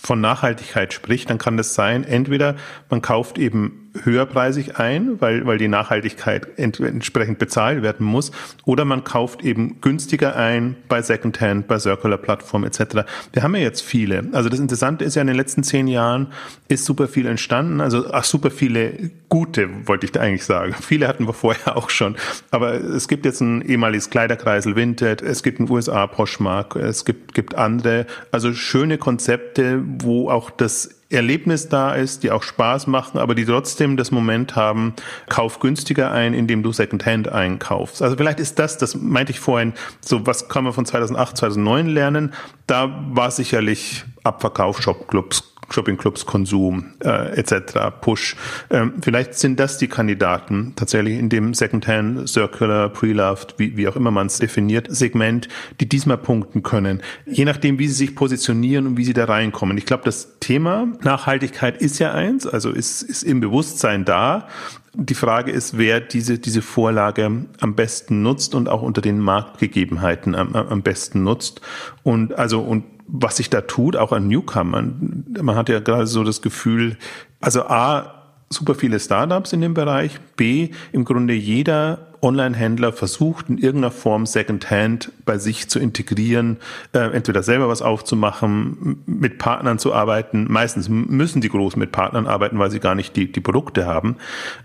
[0.02, 2.56] von Nachhaltigkeit spricht, dann kann das sein, entweder
[2.90, 8.32] man kauft eben höherpreisig ein, weil, weil die Nachhaltigkeit ent entsprechend bezahlt werden muss,
[8.66, 13.06] oder man kauft eben günstiger ein bei Secondhand, bei Circular-Plattformen etc.
[13.34, 14.26] Wir haben ja jetzt viele.
[14.32, 16.28] Also das Interessante ist ja, in den letzten zehn Jahren
[16.68, 20.76] ist super viel entstanden, also ach, super viele gute, wollte ich da eigentlich sagen.
[20.82, 22.16] Viele hatten wir vorher auch schon,
[22.52, 27.34] aber es gibt jetzt ein ehemaliges Kleiderkreisel Vinted, es gibt ein USA Poshmark, es gibt,
[27.34, 33.18] gibt andere, also schöne Konzepte, wo auch das Erlebnis da ist, die auch Spaß machen,
[33.18, 34.94] aber die trotzdem das Moment haben,
[35.28, 38.02] kauf günstiger ein, indem du Secondhand einkaufst.
[38.02, 41.88] Also vielleicht ist das, das meinte ich vorhin, so was kann man von 2008, 2009
[41.88, 42.34] lernen.
[42.68, 48.36] Da war sicherlich Abverkauf, Shopclubs, Shoppingclubs, Konsum äh, etc., Push.
[48.70, 53.96] Ähm, vielleicht sind das die Kandidaten tatsächlich in dem Secondhand, Circular, Pre-Loved, wie, wie auch
[53.96, 55.48] immer man es definiert, Segment,
[55.80, 57.02] die diesmal punkten können.
[57.26, 59.78] Je nachdem, wie sie sich positionieren und wie sie da reinkommen.
[59.78, 64.48] Ich glaube, das Thema Nachhaltigkeit ist ja eins, also ist, ist im Bewusstsein da.
[64.96, 70.36] Die Frage ist, wer diese, diese Vorlage am besten nutzt und auch unter den Marktgegebenheiten
[70.36, 71.62] am, am besten nutzt.
[72.04, 75.26] Und also, und was sich da tut, auch an Newcomern.
[75.42, 76.98] Man hat ja gerade so das Gefühl,
[77.40, 78.20] also A,
[78.50, 84.26] super viele Startups in dem Bereich, B, im Grunde jeder Online-Händler versucht in irgendeiner Form
[84.26, 86.58] Secondhand bei sich zu integrieren,
[86.94, 90.46] äh, entweder selber was aufzumachen, mit Partnern zu arbeiten.
[90.50, 94.18] Meistens müssen die Großen mit Partnern arbeiten, weil sie gar nicht die, die Produkte haben,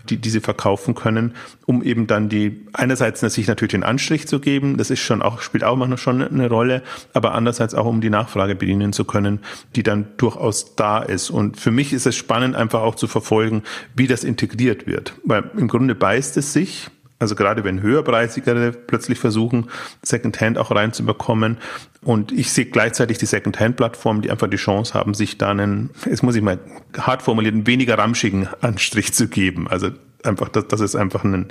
[0.09, 1.33] die, die sie verkaufen können,
[1.65, 5.41] um eben dann die, einerseits sich natürlich den Anstrich zu geben, das ist schon auch,
[5.41, 9.39] spielt auch manchmal schon eine Rolle, aber andererseits auch um die Nachfrage bedienen zu können,
[9.75, 11.29] die dann durchaus da ist.
[11.29, 13.63] Und für mich ist es spannend, einfach auch zu verfolgen,
[13.95, 15.13] wie das integriert wird.
[15.23, 19.69] Weil im Grunde beißt es sich, also gerade wenn höherpreisigere plötzlich versuchen,
[20.01, 21.57] Secondhand auch reinzubekommen.
[22.03, 26.23] Und ich sehe gleichzeitig die Secondhand-Plattformen, die einfach die Chance haben, sich da einen, jetzt
[26.23, 26.59] muss ich mal
[26.97, 29.67] hart formulieren, weniger ramschigen Anstrich zu geben.
[29.67, 29.91] Also
[30.25, 31.47] einfach, dass, dass es einfach einen,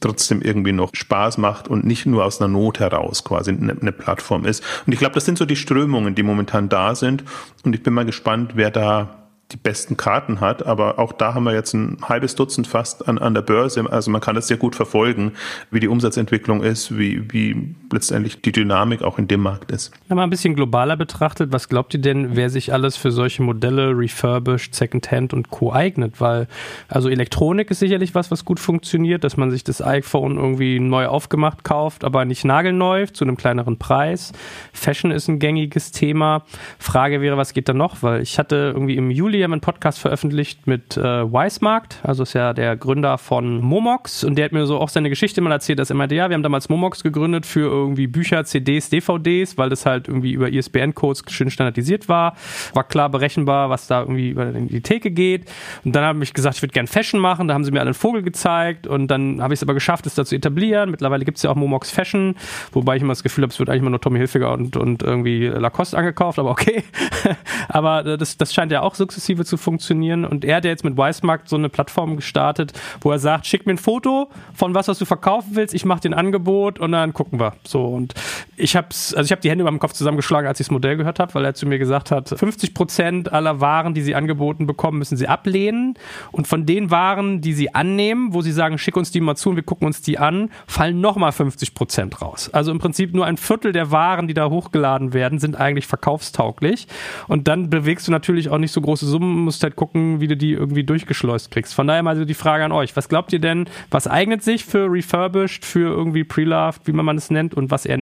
[0.00, 3.92] trotzdem irgendwie noch Spaß macht und nicht nur aus einer Not heraus quasi eine, eine
[3.92, 4.62] Plattform ist.
[4.86, 7.24] Und ich glaube, das sind so die Strömungen, die momentan da sind.
[7.64, 11.44] Und ich bin mal gespannt, wer da die besten Karten hat, aber auch da haben
[11.44, 13.84] wir jetzt ein halbes Dutzend fast an, an der Börse.
[13.88, 15.32] Also man kann das sehr gut verfolgen,
[15.70, 19.92] wie die Umsatzentwicklung ist, wie, wie letztendlich die Dynamik auch in dem Markt ist.
[20.08, 23.44] Ja, mal ein bisschen globaler betrachtet, was glaubt ihr denn, wer sich alles für solche
[23.44, 25.72] Modelle, refurbished, Secondhand und Co.
[25.72, 26.20] eignet?
[26.20, 26.48] Weil,
[26.88, 31.06] also Elektronik ist sicherlich was, was gut funktioniert, dass man sich das iPhone irgendwie neu
[31.06, 34.32] aufgemacht kauft, aber nicht nagelneu, zu einem kleineren Preis.
[34.72, 36.42] Fashion ist ein gängiges Thema.
[36.80, 38.02] Frage wäre, was geht da noch?
[38.02, 42.00] Weil ich hatte irgendwie im Juli Juli haben wir einen Podcast veröffentlicht mit äh, Weismarkt,
[42.02, 45.42] also ist ja der Gründer von Momox und der hat mir so auch seine Geschichte
[45.42, 48.88] mal erzählt, dass er meinte, ja, wir haben damals Momox gegründet für irgendwie Bücher, CDs,
[48.88, 52.34] DVDs, weil das halt irgendwie über ISBN-Codes schön standardisiert war.
[52.72, 55.50] War klar berechenbar, was da irgendwie über die Theke geht.
[55.84, 57.46] Und dann habe ich gesagt, ich würde gern Fashion machen.
[57.46, 60.06] Da haben sie mir alle einen Vogel gezeigt und dann habe ich es aber geschafft,
[60.06, 60.90] es da zu etablieren.
[60.90, 62.36] Mittlerweile gibt es ja auch Momox Fashion,
[62.72, 65.02] wobei ich immer das Gefühl habe, es wird eigentlich immer nur Tommy Hilfiger und, und
[65.02, 66.84] irgendwie Lacoste angekauft, aber okay.
[67.68, 70.24] aber das, das scheint ja auch sukzessive sukzessive zu funktionieren.
[70.24, 73.66] Und er hat ja jetzt mit Weißmarkt so eine Plattform gestartet, wo er sagt, schick
[73.66, 77.12] mir ein Foto von was, was du verkaufen willst, ich mache den Angebot und dann
[77.12, 77.54] gucken wir.
[77.64, 78.14] So und
[78.56, 80.96] ich habe also ich habe die Hände über dem Kopf zusammengeschlagen, als ich das Modell
[80.96, 84.66] gehört habe, weil er zu mir gesagt hat, 50 Prozent aller Waren, die sie angeboten
[84.66, 85.94] bekommen, müssen sie ablehnen
[86.32, 89.50] und von den Waren, die sie annehmen, wo sie sagen, schick uns die mal zu
[89.50, 92.50] und wir gucken uns die an, fallen nochmal 50 Prozent raus.
[92.52, 96.86] Also im Prinzip nur ein Viertel der Waren, die da hochgeladen werden, sind eigentlich verkaufstauglich
[97.28, 100.36] und dann bewegst du natürlich auch nicht so große Summen, musst halt gucken, wie du
[100.36, 101.74] die irgendwie durchgeschleust kriegst.
[101.74, 102.94] Von daher mal so die Frage an euch.
[102.96, 107.30] Was glaubt ihr denn, was eignet sich für Refurbished, für irgendwie Pre-Loved, wie man es
[107.30, 107.98] nennt und was eher...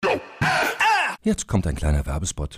[1.21, 2.58] Jetzt kommt ein kleiner Werbespot.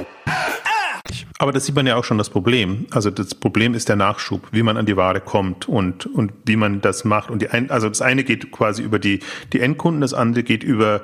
[1.39, 2.85] Aber das sieht man ja auch schon das Problem.
[2.91, 6.55] Also das Problem ist der Nachschub, wie man an die Ware kommt und, und wie
[6.55, 7.29] man das macht.
[7.29, 9.19] Und die ein, also das eine geht quasi über die,
[9.51, 11.01] die Endkunden, das andere geht über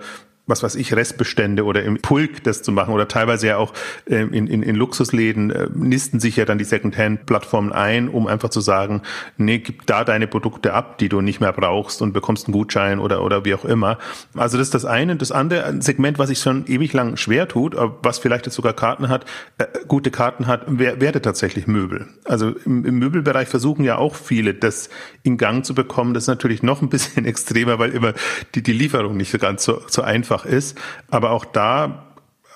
[0.48, 3.74] was weiß ich, Restbestände oder im Pulk das zu machen oder teilweise ja auch
[4.08, 8.50] ähm, in, in, in Luxusläden äh, nisten sich ja dann die Secondhand-Plattformen ein, um einfach
[8.50, 9.02] zu sagen,
[9.38, 13.00] nee, gib da deine Produkte ab, die du nicht mehr brauchst und bekommst einen Gutschein
[13.00, 13.98] oder, oder wie auch immer.
[14.36, 15.18] Also das ist das eine.
[15.18, 19.10] Das andere, Segment, was sich schon ewig lang schwer tut, was vielleicht jetzt sogar Karten
[19.10, 19.26] hat,
[19.58, 22.08] äh, gute Karten hat, wer, werde tatsächlich Möbel.
[22.24, 24.90] Also im, im Möbelbereich versuchen ja auch viele, das
[25.24, 26.14] in Gang zu bekommen.
[26.14, 28.14] Das ist natürlich noch ein bisschen extremer, weil immer
[28.56, 30.78] die, die Lieferung nicht so ganz so, so einfach einfach ist.
[31.10, 32.04] Aber auch da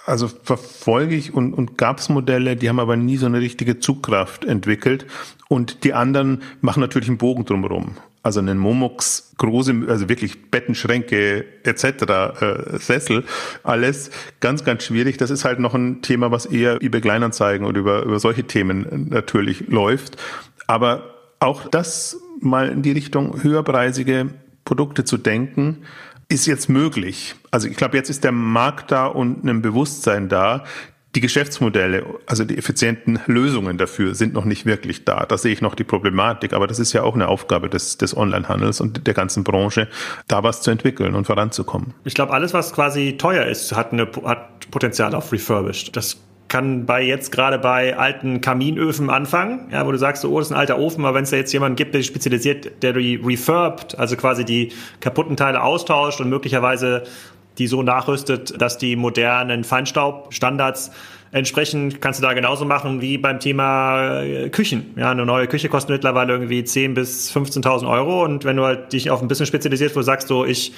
[0.07, 3.79] also verfolge ich und, und gab es Modelle, die haben aber nie so eine richtige
[3.79, 5.05] Zugkraft entwickelt.
[5.47, 7.97] Und die anderen machen natürlich einen Bogen drumherum.
[8.23, 13.25] Also einen Momox, große, also wirklich Bettenschränke etc., äh, Sessel,
[13.63, 15.17] alles ganz, ganz schwierig.
[15.17, 19.07] Das ist halt noch ein Thema, was eher über Kleinanzeigen oder über, über solche Themen
[19.09, 20.17] natürlich läuft.
[20.65, 24.31] Aber auch das mal in die Richtung höherpreisige
[24.65, 25.83] Produkte zu denken,
[26.31, 27.35] ist jetzt möglich.
[27.51, 30.63] Also ich glaube, jetzt ist der Markt da und ein Bewusstsein da.
[31.13, 35.25] Die Geschäftsmodelle, also die effizienten Lösungen dafür sind noch nicht wirklich da.
[35.25, 38.15] Da sehe ich noch die Problematik, aber das ist ja auch eine Aufgabe des, des
[38.15, 39.89] Onlinehandels und der ganzen Branche,
[40.29, 41.93] da was zu entwickeln und voranzukommen.
[42.05, 45.97] Ich glaube, alles, was quasi teuer ist, hat, eine, hat Potenzial auf Refurbished.
[45.97, 46.17] Das
[46.51, 50.51] kann bei jetzt gerade bei alten Kaminöfen anfangen, ja, wo du sagst, oh, das ist
[50.51, 53.97] ein alter Ofen, aber wenn es da jetzt jemanden gibt, der spezialisiert, der die refurbt,
[53.97, 57.03] also quasi die kaputten Teile austauscht und möglicherweise
[57.57, 60.91] die so nachrüstet, dass die modernen Feinstaubstandards
[61.31, 64.93] entsprechen, kannst du da genauso machen wie beim Thema äh, Küchen.
[64.97, 68.91] Ja, eine neue Küche kostet mittlerweile irgendwie 10.000 bis 15.000 Euro und wenn du halt
[68.93, 70.73] dich auf ein bisschen spezialisierst, wo du sagst, so ich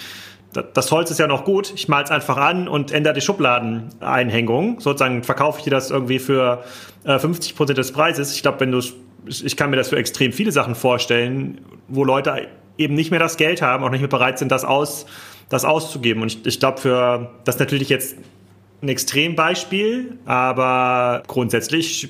[0.74, 4.80] das Holz ist ja noch gut, ich mal's einfach an und ändere die Schubladeneinhängung.
[4.80, 6.64] Sozusagen verkaufe ich dir das irgendwie für
[7.06, 8.36] äh, 50 Prozent des Preises.
[8.36, 8.80] Ich glaube, wenn du,
[9.28, 13.38] ich kann mir das für extrem viele Sachen vorstellen, wo Leute eben nicht mehr das
[13.38, 15.06] Geld haben, auch nicht mehr bereit sind, das aus,
[15.50, 16.22] das auszugeben.
[16.22, 18.16] Und ich, ich glaube, für das natürlich jetzt
[18.84, 22.10] ein Extrembeispiel, aber grundsätzlich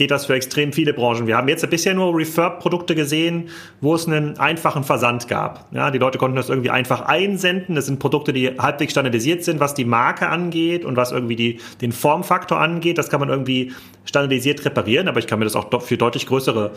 [0.00, 1.26] geht das für extrem viele Branchen.
[1.26, 3.50] Wir haben jetzt bisher nur Refurb-Produkte gesehen,
[3.82, 5.66] wo es einen einfachen Versand gab.
[5.72, 7.74] Ja, die Leute konnten das irgendwie einfach einsenden.
[7.74, 11.60] Das sind Produkte, die halbwegs standardisiert sind, was die Marke angeht und was irgendwie die,
[11.82, 12.96] den Formfaktor angeht.
[12.96, 13.74] Das kann man irgendwie
[14.06, 16.70] standardisiert reparieren, aber ich kann mir das auch für deutlich größere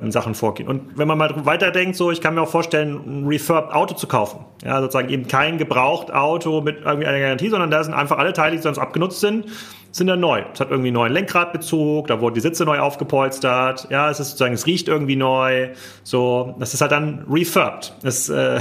[0.00, 0.66] äh, Sachen vorgehen.
[0.66, 4.46] Und wenn man mal weiterdenkt, so, ich kann mir auch vorstellen, ein Refurb-Auto zu kaufen.
[4.64, 8.32] Ja, sozusagen eben kein gebraucht Auto mit irgendwie einer Garantie, sondern da sind einfach alle
[8.32, 9.44] Teile, die sonst abgenutzt sind,
[9.92, 10.42] sind dann neu.
[10.52, 13.88] Es hat irgendwie einen neuen Lenkradbezug, da wurden die Sitze neu aufgepolstert.
[13.90, 15.70] Ja, es ist sozusagen, es riecht irgendwie neu.
[16.02, 17.94] So, das ist halt dann refurbed.
[18.02, 18.60] Das, äh,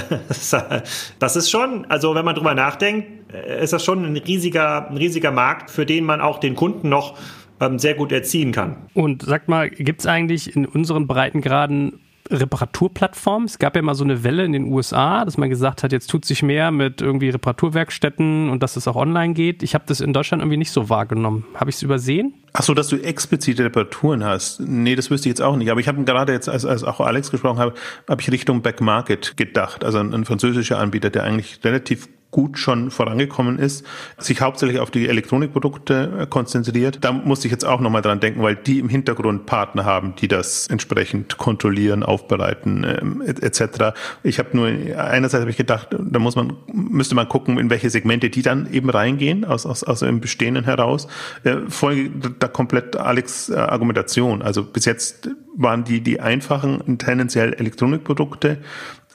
[1.19, 4.97] das ist schon, also wenn man drüber nachdenkt, äh, ist das schon ein riesiger, ein
[4.97, 7.17] riesiger Markt, für den man auch den Kunden noch
[7.61, 8.75] ähm, sehr gut erziehen kann.
[8.93, 11.99] Und sag mal, gibt es eigentlich in unseren Breitengraden
[12.31, 13.45] Reparaturplattformen.
[13.47, 16.09] Es gab ja mal so eine Welle in den USA, dass man gesagt hat, jetzt
[16.09, 19.63] tut sich mehr mit irgendwie Reparaturwerkstätten und dass es auch online geht.
[19.63, 21.45] Ich habe das in Deutschland irgendwie nicht so wahrgenommen.
[21.55, 22.33] Habe ich es übersehen?
[22.53, 24.59] Ach so, dass du explizite Reparaturen hast.
[24.59, 25.71] Nee, das wüsste ich jetzt auch nicht.
[25.71, 27.73] Aber ich habe gerade jetzt, als, als auch Alex gesprochen habe,
[28.09, 29.83] habe ich Richtung Backmarket gedacht.
[29.83, 33.85] Also ein, ein französischer Anbieter, der eigentlich relativ gut schon vorangekommen ist,
[34.17, 36.99] sich hauptsächlich auf die Elektronikprodukte äh, konzentriert.
[37.01, 40.29] Da musste ich jetzt auch nochmal dran denken, weil die im Hintergrund Partner haben, die
[40.29, 43.93] das entsprechend kontrollieren, aufbereiten ähm, etc.
[44.23, 47.89] Ich habe nur einerseits habe ich gedacht, da muss man müsste man gucken, in welche
[47.89, 51.07] Segmente die dann eben reingehen aus aus, aus dem Bestehenden heraus.
[51.43, 54.41] Äh, folge da komplett Alex äh, Argumentation.
[54.41, 58.59] Also bis jetzt waren die die einfachen tendenziell Elektronikprodukte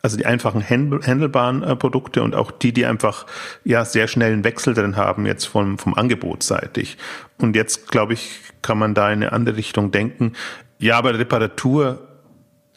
[0.03, 3.27] also die einfachen handelbaren äh, Produkte und auch die, die einfach
[3.65, 6.97] ja sehr schnellen Wechsel drin haben, jetzt vom, vom Angebot seitig.
[7.39, 10.33] Und jetzt, glaube ich, kann man da in eine andere Richtung denken.
[10.79, 12.06] Ja, aber Reparatur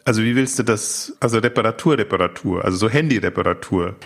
[0.04, 3.96] also wie willst du das, also Reparatur, Reparatur, also so Handy-Reparatur.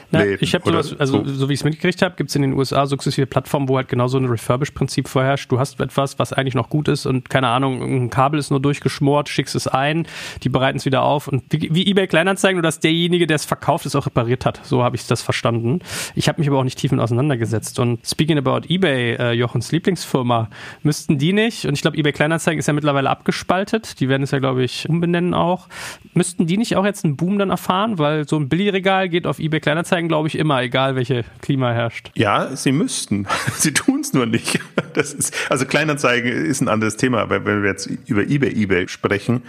[0.40, 2.52] Ich habe sowas, also so, so wie ich es mitgekriegt habe, gibt es in den
[2.54, 5.50] USA sukzessive Plattformen, wo halt genau so ein Refurbish-Prinzip vorherrscht.
[5.50, 8.60] Du hast etwas, was eigentlich noch gut ist und keine Ahnung, ein Kabel ist nur
[8.60, 10.06] durchgeschmort, schickst es ein,
[10.42, 13.44] die bereiten es wieder auf und wie, wie eBay Kleinanzeigen, nur dass derjenige, der es
[13.44, 14.60] verkauft, es auch repariert hat.
[14.64, 15.80] So habe ich das verstanden.
[16.14, 17.78] Ich habe mich aber auch nicht tief mit auseinandergesetzt.
[17.78, 20.50] Und speaking about eBay, äh, Jochens Lieblingsfirma,
[20.82, 24.30] müssten die nicht, und ich glaube, eBay Kleinanzeigen ist ja mittlerweile abgespaltet, die werden es
[24.32, 25.68] ja, glaube ich, umbenennen auch
[26.14, 27.98] Müssten die nicht auch jetzt einen Boom dann erfahren?
[27.98, 32.10] Weil so ein Billigregal geht auf eBay Kleinanzeigen, glaube ich, immer, egal welche Klima herrscht.
[32.14, 33.26] Ja, sie müssten.
[33.56, 34.60] Sie tun es nur nicht.
[34.94, 39.42] Das ist, also Kleinanzeigen ist ein anderes Thema, wenn wir jetzt über eBay, eBay sprechen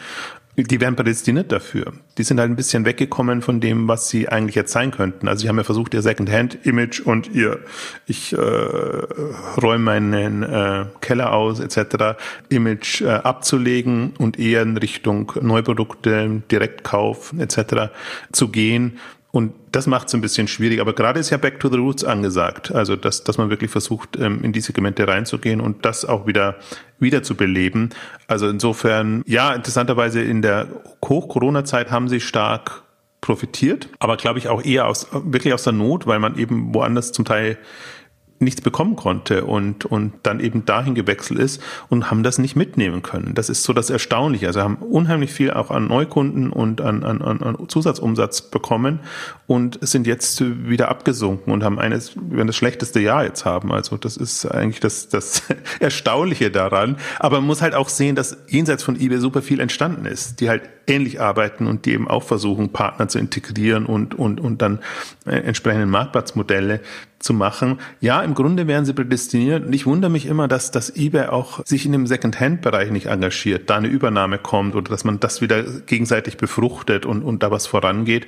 [0.56, 1.94] die wären prädestiniert dafür.
[2.18, 5.28] Die sind halt ein bisschen weggekommen von dem, was sie eigentlich jetzt sein könnten.
[5.28, 7.60] Also sie haben ja versucht, ihr Second-Hand-Image und ihr,
[8.06, 12.18] ich äh, räume meinen äh, Keller aus etc.
[12.50, 17.92] Image äh, abzulegen und eher in Richtung Neuprodukte, Direktkauf etc.
[18.32, 18.98] zu gehen.
[19.36, 20.80] Und das macht es ein bisschen schwierig.
[20.80, 22.74] Aber gerade ist ja Back to the Roots angesagt.
[22.74, 26.56] Also, dass, dass man wirklich versucht, ähm, in diese Segmente reinzugehen und das auch wieder,
[27.00, 27.90] wieder zu beleben.
[28.28, 30.68] Also insofern, ja, interessanterweise in der
[31.04, 32.84] Hoch-Corona-Zeit haben sie stark
[33.20, 37.12] profitiert, aber glaube ich auch eher aus, wirklich aus der Not, weil man eben woanders
[37.12, 37.58] zum Teil
[38.40, 43.02] nichts bekommen konnte und, und dann eben dahin gewechselt ist und haben das nicht mitnehmen
[43.02, 43.34] können.
[43.34, 44.48] Das ist so das Erstaunliche.
[44.48, 49.00] Also haben unheimlich viel auch an Neukunden und an, an, an Zusatzumsatz bekommen
[49.48, 53.72] und sind jetzt wieder abgesunken und haben eines, werden das schlechteste Jahr jetzt haben.
[53.72, 55.44] Also das ist eigentlich das, das
[55.80, 56.98] Erstaunliche daran.
[57.20, 60.50] Aber man muss halt auch sehen, dass jenseits von eBay super viel entstanden ist, die
[60.50, 64.80] halt ähnlich arbeiten und die eben auch versuchen, Partner zu integrieren und, und, und dann
[65.26, 66.82] äh, entsprechende Marktplatzmodelle
[67.20, 67.80] zu machen.
[68.02, 69.66] Ja, im Grunde wären sie prädestiniert.
[69.66, 73.70] Und ich wundere mich immer, dass das eBay auch sich in dem Second-Hand-Bereich nicht engagiert,
[73.70, 77.68] da eine Übernahme kommt oder dass man das wieder gegenseitig befruchtet und, und da was
[77.68, 78.28] vorangeht.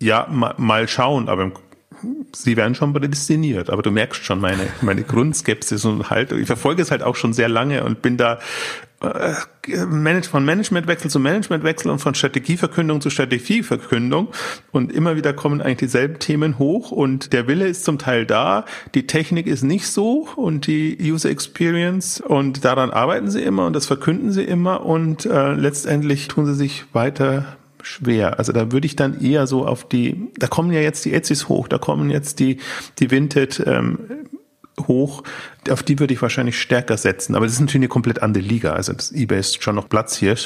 [0.00, 1.52] Ja, mal, mal schauen, aber
[2.32, 6.82] sie werden schon prädestiniert, aber du merkst schon meine, meine Grundskepsis und halt, ich verfolge
[6.82, 8.38] es halt auch schon sehr lange und bin da
[10.26, 14.28] von Managementwechsel zu Managementwechsel und von Strategieverkündung zu Strategieverkündung.
[14.72, 16.90] Und immer wieder kommen eigentlich dieselben Themen hoch.
[16.90, 18.64] Und der Wille ist zum Teil da,
[18.94, 20.28] die Technik ist nicht so.
[20.36, 22.20] Und die User Experience.
[22.20, 23.66] Und daran arbeiten sie immer.
[23.66, 24.84] Und das verkünden sie immer.
[24.84, 28.38] Und äh, letztendlich tun sie sich weiter schwer.
[28.38, 31.48] Also da würde ich dann eher so auf die, da kommen ja jetzt die Etsys
[31.48, 32.58] hoch, da kommen jetzt die,
[32.98, 33.98] die Vinted ähm,
[34.86, 35.22] hoch,
[35.70, 37.34] auf die würde ich wahrscheinlich stärker setzen.
[37.34, 38.72] Aber das ist natürlich eine komplett andere Liga.
[38.72, 40.36] Also das eBay ist schon noch Platz hier,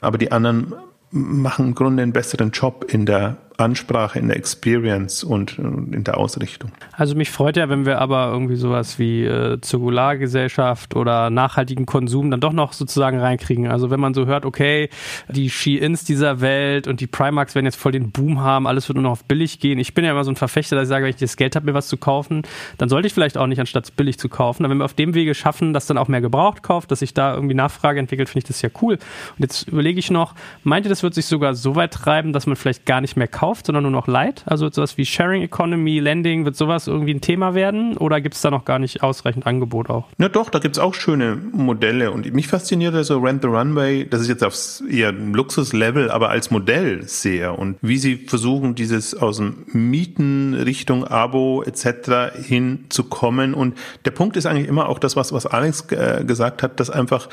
[0.00, 0.74] aber die anderen
[1.10, 6.18] machen im Grunde einen besseren Job in der Ansprache, in der Experience und in der
[6.18, 6.72] Ausrichtung.
[6.92, 12.30] Also mich freut ja, wenn wir aber irgendwie sowas wie äh, Zirkulargesellschaft oder nachhaltigen Konsum
[12.30, 13.68] dann doch noch sozusagen reinkriegen.
[13.68, 14.88] Also wenn man so hört, okay,
[15.28, 18.96] die Ski-Ins dieser Welt und die Primarks werden jetzt voll den Boom haben, alles wird
[18.96, 19.78] nur noch auf billig gehen.
[19.78, 21.66] Ich bin ja immer so ein Verfechter, dass ich sage, wenn ich das Geld habe,
[21.66, 22.42] mir was zu kaufen,
[22.78, 24.64] dann sollte ich vielleicht auch nicht anstatt billig zu kaufen.
[24.64, 27.14] Aber wenn wir auf dem Wege schaffen, dass dann auch mehr gebraucht kauft, dass sich
[27.14, 28.94] da irgendwie Nachfrage entwickelt, finde ich das ja cool.
[28.94, 32.46] Und jetzt überlege ich noch, meint ihr, das wird sich sogar so weit treiben, dass
[32.46, 33.43] man vielleicht gar nicht mehr kauft?
[33.44, 34.42] Kauft, sondern nur noch leiht?
[34.46, 37.98] Also sowas wie Sharing Economy, Lending, wird sowas irgendwie ein Thema werden?
[37.98, 40.06] Oder gibt es da noch gar nicht ausreichend Angebot auch?
[40.16, 42.10] Ja doch, da gibt es auch schöne Modelle.
[42.10, 46.50] Und mich fasziniert also Rent the Runway, das ist jetzt aufs eher Luxuslevel, aber als
[46.50, 47.58] Modell sehr.
[47.58, 52.34] Und wie sie versuchen, dieses aus dem Mieten Richtung Abo etc.
[52.46, 53.52] hinzukommen.
[53.52, 53.76] Und
[54.06, 57.28] der Punkt ist eigentlich immer auch das, was, was Alex äh, gesagt hat, dass einfach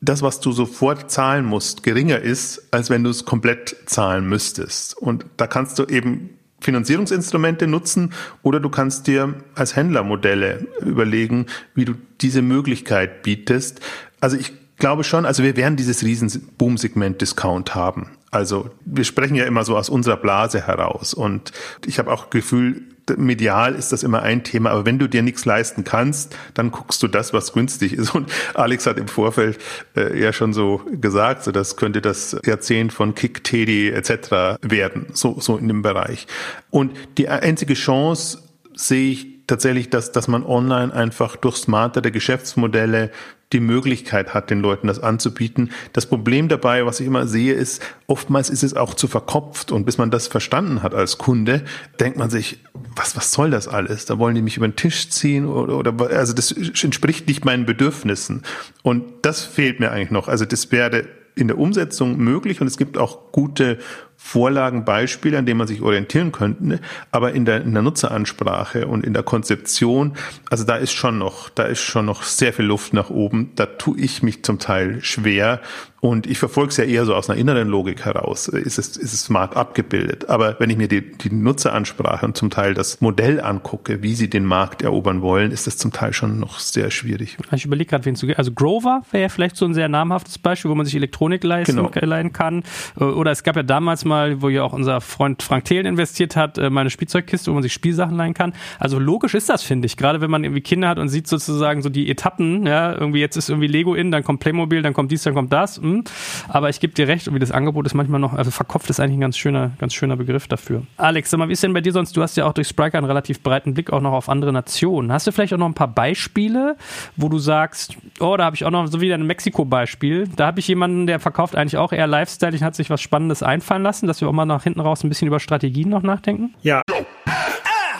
[0.00, 4.96] das, was du sofort zahlen musst, geringer ist, als wenn du es komplett zahlen müsstest.
[4.96, 11.46] Und da kannst du eben Finanzierungsinstrumente nutzen oder du kannst dir als Händler Modelle überlegen,
[11.74, 13.80] wie du diese Möglichkeit bietest.
[14.20, 18.10] Also ich glaube schon, also wir werden dieses riesen Boom-Segment Discount haben.
[18.30, 21.52] Also wir sprechen ja immer so aus unserer Blase heraus und
[21.84, 22.82] ich habe auch Gefühl,
[23.16, 27.02] medial ist das immer ein Thema, aber wenn du dir nichts leisten kannst, dann guckst
[27.02, 28.14] du das, was günstig ist.
[28.14, 29.58] Und Alex hat im Vorfeld
[29.96, 34.58] äh, ja schon so gesagt, so das könnte das Jahrzehnt von Kick, Teddy etc.
[34.62, 36.26] werden, so, so in dem Bereich.
[36.70, 38.38] Und die einzige Chance
[38.74, 43.10] sehe ich tatsächlich, dass, dass man online einfach durch smartere Geschäftsmodelle
[43.52, 45.72] die Möglichkeit hat, den Leuten das anzubieten.
[45.92, 49.84] Das Problem dabei, was ich immer sehe, ist, oftmals ist es auch zu verkopft und
[49.84, 51.64] bis man das verstanden hat als Kunde,
[51.98, 52.60] denkt man sich,
[52.94, 54.04] was, was soll das alles?
[54.04, 57.66] Da wollen die mich über den Tisch ziehen oder, oder also das entspricht nicht meinen
[57.66, 58.42] Bedürfnissen.
[58.82, 60.28] Und das fehlt mir eigentlich noch.
[60.28, 63.78] Also das wäre in der Umsetzung möglich und es gibt auch gute
[64.22, 66.80] Vorlagen, Beispiele, an denen man sich orientieren könnte, ne?
[67.10, 70.12] aber in der, in der Nutzeransprache und in der Konzeption,
[70.50, 73.50] also da ist schon noch, da ist schon noch sehr viel Luft nach oben.
[73.56, 75.60] Da tue ich mich zum Teil schwer
[76.00, 78.48] und ich verfolge es ja eher so aus einer inneren Logik heraus.
[78.48, 80.30] Ist es, ist es smart abgebildet?
[80.30, 84.30] Aber wenn ich mir die, die Nutzeransprache und zum Teil das Modell angucke, wie sie
[84.30, 87.36] den Markt erobern wollen, ist das zum Teil schon noch sehr schwierig.
[87.52, 90.70] Ich überlege gerade, wen zu Also Grover wäre ja vielleicht so ein sehr namhaftes Beispiel,
[90.70, 91.90] wo man sich Elektronik leisten, genau.
[91.94, 92.62] leihen kann.
[92.96, 96.58] Oder es gab ja damals mal, wo ja auch unser Freund Frank Thelen investiert hat,
[96.58, 98.52] äh, meine Spielzeugkiste, wo man sich Spielsachen leihen kann.
[98.78, 99.96] Also logisch ist das, finde ich.
[99.96, 103.36] Gerade wenn man irgendwie Kinder hat und sieht sozusagen so die Etappen, ja, irgendwie jetzt
[103.36, 106.04] ist irgendwie Lego in, dann kommt Playmobil, dann kommt dies, dann kommt das hm.
[106.48, 109.16] Aber ich gebe dir recht, irgendwie das Angebot ist manchmal noch, also verkopft ist eigentlich
[109.16, 110.82] ein ganz schöner, ganz schöner Begriff dafür.
[110.96, 112.16] Alex, sag mal, wie ist denn bei dir sonst?
[112.16, 115.12] Du hast ja auch durch Spriker einen relativ breiten Blick auch noch auf andere Nationen.
[115.12, 116.76] Hast du vielleicht auch noch ein paar Beispiele,
[117.16, 120.28] wo du sagst, oh, da habe ich auch noch so wieder ein Mexiko-Beispiel.
[120.36, 123.82] Da habe ich jemanden, der verkauft eigentlich auch eher Lifestyle, hat sich was Spannendes einfallen
[123.82, 126.54] lassen, dass wir auch mal nach hinten raus ein bisschen über Strategien noch nachdenken?
[126.62, 126.82] Ja.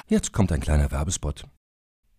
[0.09, 1.45] Jetzt kommt ein kleiner Werbespot.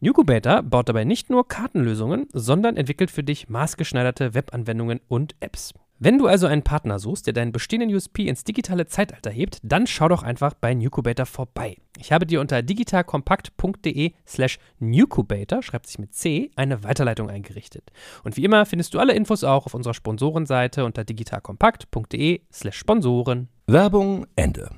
[0.00, 5.74] Nucubator baut dabei nicht nur Kartenlösungen, sondern entwickelt für dich maßgeschneiderte Webanwendungen und Apps.
[5.98, 9.88] Wenn du also einen Partner suchst, der deinen bestehenden USP ins digitale Zeitalter hebt, dann
[9.88, 11.76] schau doch einfach bei Nucubator vorbei.
[11.98, 17.90] Ich habe dir unter digitalkompakt.de slash Nucubator, schreibt sich mit C, eine Weiterleitung eingerichtet.
[18.22, 23.48] Und wie immer findest du alle Infos auch auf unserer Sponsorenseite unter digitalkompakt.de slash Sponsoren.
[23.66, 24.70] Werbung Ende.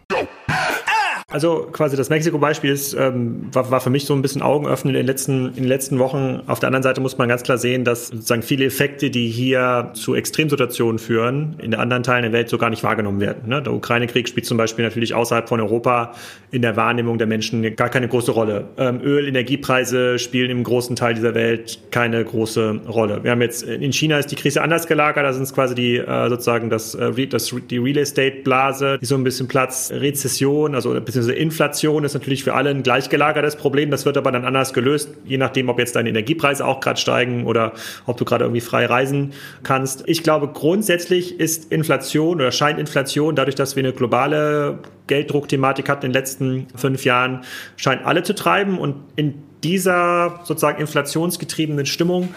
[1.32, 5.00] Also quasi das Mexiko-Beispiel ist, ähm, war, war für mich so ein bisschen Augenöffnen in
[5.00, 6.42] den, letzten, in den letzten Wochen.
[6.48, 9.92] Auf der anderen Seite muss man ganz klar sehen, dass sozusagen viele Effekte, die hier
[9.94, 13.48] zu Extremsituationen führen, in anderen Teilen der Welt so gar nicht wahrgenommen werden.
[13.48, 13.62] Ne?
[13.62, 16.14] Der Ukraine-Krieg spielt zum Beispiel natürlich außerhalb von Europa
[16.50, 18.64] in der Wahrnehmung der Menschen gar keine große Rolle.
[18.76, 23.22] Ähm, Öl, Energiepreise spielen im großen Teil dieser Welt keine große Rolle.
[23.22, 25.96] Wir haben jetzt in China ist die Krise anders gelagert, da sind es quasi die
[25.96, 30.74] äh, sozusagen das, äh, das die Real Estate Blase, die so ein bisschen Platz Rezession,
[30.74, 33.90] also beziehungsweise Inflation ist natürlich für alle ein gleichgelagertes Problem.
[33.90, 37.46] Das wird aber dann anders gelöst, je nachdem, ob jetzt deine Energiepreise auch gerade steigen
[37.46, 37.72] oder
[38.06, 40.04] ob du gerade irgendwie frei reisen kannst.
[40.06, 46.06] Ich glaube, grundsätzlich ist Inflation oder scheint Inflation dadurch, dass wir eine globale Gelddruckthematik hatten
[46.06, 47.42] in den letzten fünf Jahren,
[47.76, 52.28] scheint alle zu treiben und in dieser sozusagen inflationsgetriebenen Stimmung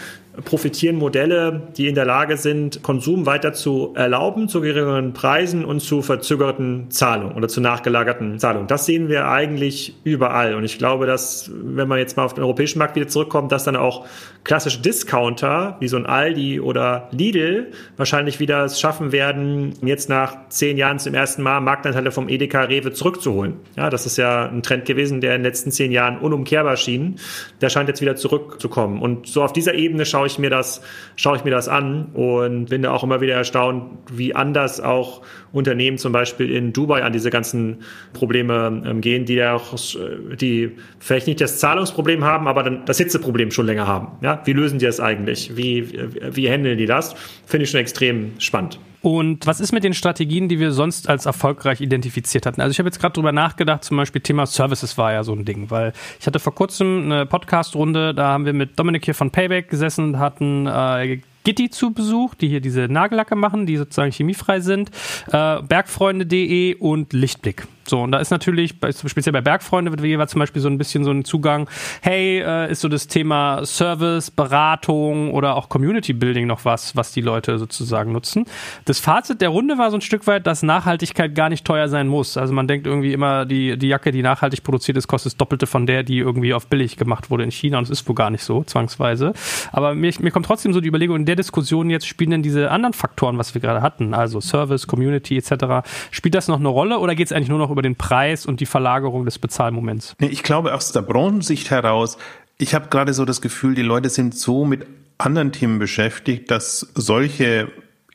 [0.46, 5.80] profitieren Modelle, die in der Lage sind, Konsum weiter zu erlauben, zu geringeren Preisen und
[5.80, 8.68] zu verzögerten Zahlungen oder zu nachgelagerten Zahlungen.
[8.68, 10.56] Das sehen wir eigentlich überall.
[10.56, 13.64] Und ich glaube, dass, wenn man jetzt mal auf den europäischen Markt wieder zurückkommt, dass
[13.64, 14.06] dann auch
[14.44, 20.50] klassische Discounter wie so ein Aldi oder Lidl wahrscheinlich wieder es schaffen werden, jetzt nach
[20.50, 23.56] zehn Jahren zum ersten Mal Marktanteile vom Edeka Rewe zurückzuholen.
[23.78, 27.20] Ja, das ist ja ein Trend gewesen, der in den letzten zehn Jahren unumkehrbar schien.
[27.62, 29.02] Der scheint jetzt wieder zurückzukommen.
[29.02, 30.82] Und so auf dieser Ebene schaue ich mir das,
[31.18, 35.22] schaue ich mir das an und bin da auch immer wieder erstaunt, wie anders auch
[35.52, 37.80] Unternehmen zum Beispiel in Dubai an diese ganzen
[38.14, 42.86] Probleme ähm, gehen, die ja auch, äh, die vielleicht nicht das Zahlungsproblem haben, aber dann
[42.86, 44.14] das Hitzeproblem schon länger haben.
[44.22, 45.58] Ja, wie lösen die das eigentlich?
[45.58, 45.90] Wie,
[46.34, 47.16] wie handeln die das?
[47.46, 48.80] Finde ich schon extrem spannend.
[49.04, 52.62] Und was ist mit den Strategien, die wir sonst als erfolgreich identifiziert hatten?
[52.62, 55.44] Also ich habe jetzt gerade drüber nachgedacht, zum Beispiel Thema Services war ja so ein
[55.44, 55.92] Ding, weil
[56.22, 60.20] ich hatte vor kurzem eine Podcast-Runde, da haben wir mit Dominik hier von Payback gesessen,
[60.20, 64.90] hatten äh, Gitti zu Besuch, die hier diese Nagellacke machen, die sozusagen chemiefrei sind,
[65.34, 67.68] äh, bergfreunde.de und Lichtblick.
[67.88, 68.76] So, und da ist natürlich,
[69.06, 71.70] speziell bei Bergfreunde wird jeweils zum Beispiel so ein bisschen so ein Zugang,
[72.02, 77.12] hey, äh, ist so das Thema Service, Beratung oder auch Community Building noch was, was
[77.12, 78.46] die Leute sozusagen nutzen.
[78.86, 82.08] Das Fazit der Runde war so ein Stück weit, dass Nachhaltigkeit gar nicht teuer sein
[82.08, 82.38] muss.
[82.38, 85.68] Also man denkt irgendwie immer, die, die Jacke, die nachhaltig produziert ist, kostet das Doppelte
[85.68, 88.30] von der, die irgendwie auf billig gemacht wurde in China und es ist wohl gar
[88.30, 89.34] nicht so, zwangsweise.
[89.72, 92.72] Aber mir, mir kommt trotzdem so die Überlegung, in der Diskussion jetzt spielen denn diese
[92.72, 97.00] anderen Faktoren, was wir gerade hatten, also Service, Community etc., spielt das noch eine Rolle
[97.00, 100.16] oder geht es eigentlich nur noch über den Preis und die Verlagerung des Bezahlmoments?
[100.20, 102.18] Ich glaube aus der Branchensicht heraus,
[102.58, 104.86] ich habe gerade so das Gefühl, die Leute sind so mit
[105.18, 107.68] anderen Themen beschäftigt, dass solche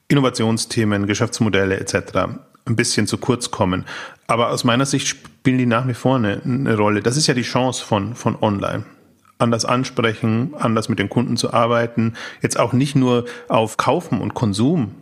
[0.08, 1.94] Innovationsthemen, Geschäftsmodelle etc.
[2.64, 3.84] ein bisschen zu kurz kommen.
[4.26, 7.02] Aber aus meiner Sicht spielen die nach wie vor eine, eine Rolle.
[7.02, 8.84] Das ist ja die Chance von, von Online
[9.38, 14.34] anders ansprechen, anders mit den Kunden zu arbeiten, jetzt auch nicht nur auf Kaufen und
[14.34, 14.94] Konsum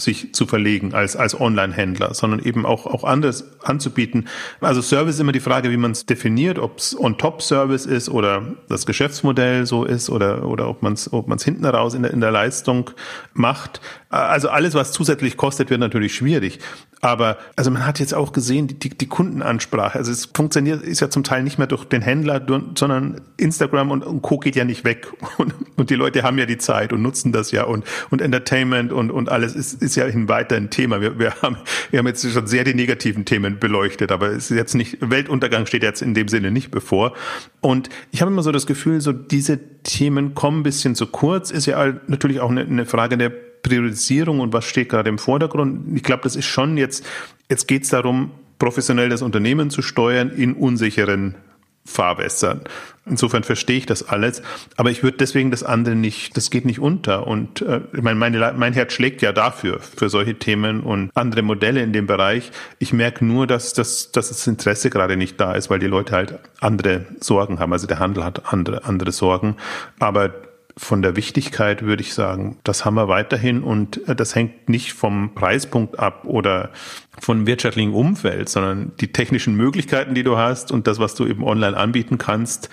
[0.00, 4.28] sich zu verlegen als, als Online-Händler, sondern eben auch, auch anders anzubieten.
[4.60, 8.42] Also Service ist immer die Frage, wie man es definiert, ob es On-Top-Service ist oder
[8.68, 12.12] das Geschäftsmodell so ist oder, oder ob man es ob man's hinten raus in der,
[12.12, 12.90] in der Leistung
[13.32, 13.80] macht.
[14.08, 16.58] Also alles, was zusätzlich kostet, wird natürlich schwierig.
[17.00, 21.08] Aber also man hat jetzt auch gesehen, die, die Kundenansprache, also es funktioniert, ist ja
[21.08, 22.44] zum Teil nicht mehr durch den Händler,
[22.76, 24.38] sondern Instagram und, und Co.
[24.38, 25.08] geht ja nicht weg.
[25.38, 28.92] Und, und die Leute haben ja die Zeit und nutzen das ja und, und Entertainment
[28.92, 31.00] und, und alles ist, ist ja weiter ein Thema.
[31.00, 31.56] Wir, wir, haben,
[31.90, 35.64] wir haben jetzt schon sehr die negativen Themen beleuchtet, aber es ist jetzt nicht, Weltuntergang
[35.64, 37.14] steht jetzt in dem Sinne nicht bevor.
[37.60, 41.50] Und ich habe immer so das Gefühl, so diese Themen kommen ein bisschen zu kurz,
[41.50, 43.32] ist ja natürlich auch eine, eine Frage der
[43.62, 45.96] Priorisierung und was steht gerade im Vordergrund.
[45.96, 47.06] Ich glaube, das ist schon jetzt,
[47.48, 51.34] jetzt geht es darum, professionell das Unternehmen zu steuern in unsicheren
[51.84, 52.60] Fahrwässern.
[53.06, 54.42] Insofern verstehe ich das alles,
[54.76, 57.26] aber ich würde deswegen das andere nicht, das geht nicht unter.
[57.26, 61.42] Und äh, ich meine, meine, mein Herz schlägt ja dafür, für solche Themen und andere
[61.42, 62.52] Modelle in dem Bereich.
[62.78, 66.14] Ich merke nur, dass, dass, dass das Interesse gerade nicht da ist, weil die Leute
[66.14, 67.72] halt andere Sorgen haben.
[67.72, 69.56] Also der Handel hat andere, andere Sorgen.
[69.98, 70.30] Aber
[70.76, 74.92] von der Wichtigkeit würde ich sagen, das haben wir weiterhin und äh, das hängt nicht
[74.92, 76.70] vom Preispunkt ab oder
[77.18, 81.44] von wirtschaftlichem Umfeld, sondern die technischen Möglichkeiten, die du hast und das, was du eben
[81.44, 82.70] online anbieten kannst,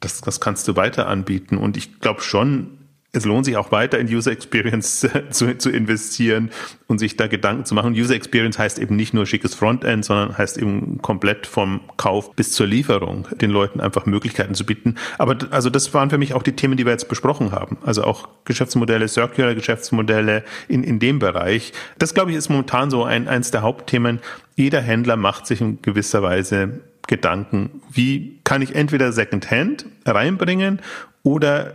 [0.00, 1.56] das, das kannst du weiter anbieten.
[1.56, 2.83] Und ich glaube schon,
[3.14, 6.50] es lohnt sich auch weiter in User Experience zu, zu investieren
[6.86, 7.94] und sich da Gedanken zu machen.
[7.94, 12.52] User Experience heißt eben nicht nur schickes Frontend, sondern heißt eben komplett vom Kauf bis
[12.52, 14.96] zur Lieferung den Leuten einfach Möglichkeiten zu bieten.
[15.18, 17.78] Aber also das waren für mich auch die Themen, die wir jetzt besprochen haben.
[17.84, 21.72] Also auch Geschäftsmodelle, Circular Geschäftsmodelle in, in dem Bereich.
[21.98, 24.20] Das glaube ich ist momentan so ein, eins der Hauptthemen.
[24.56, 30.80] Jeder Händler macht sich in gewisser Weise Gedanken, wie kann ich entweder Secondhand reinbringen
[31.22, 31.74] oder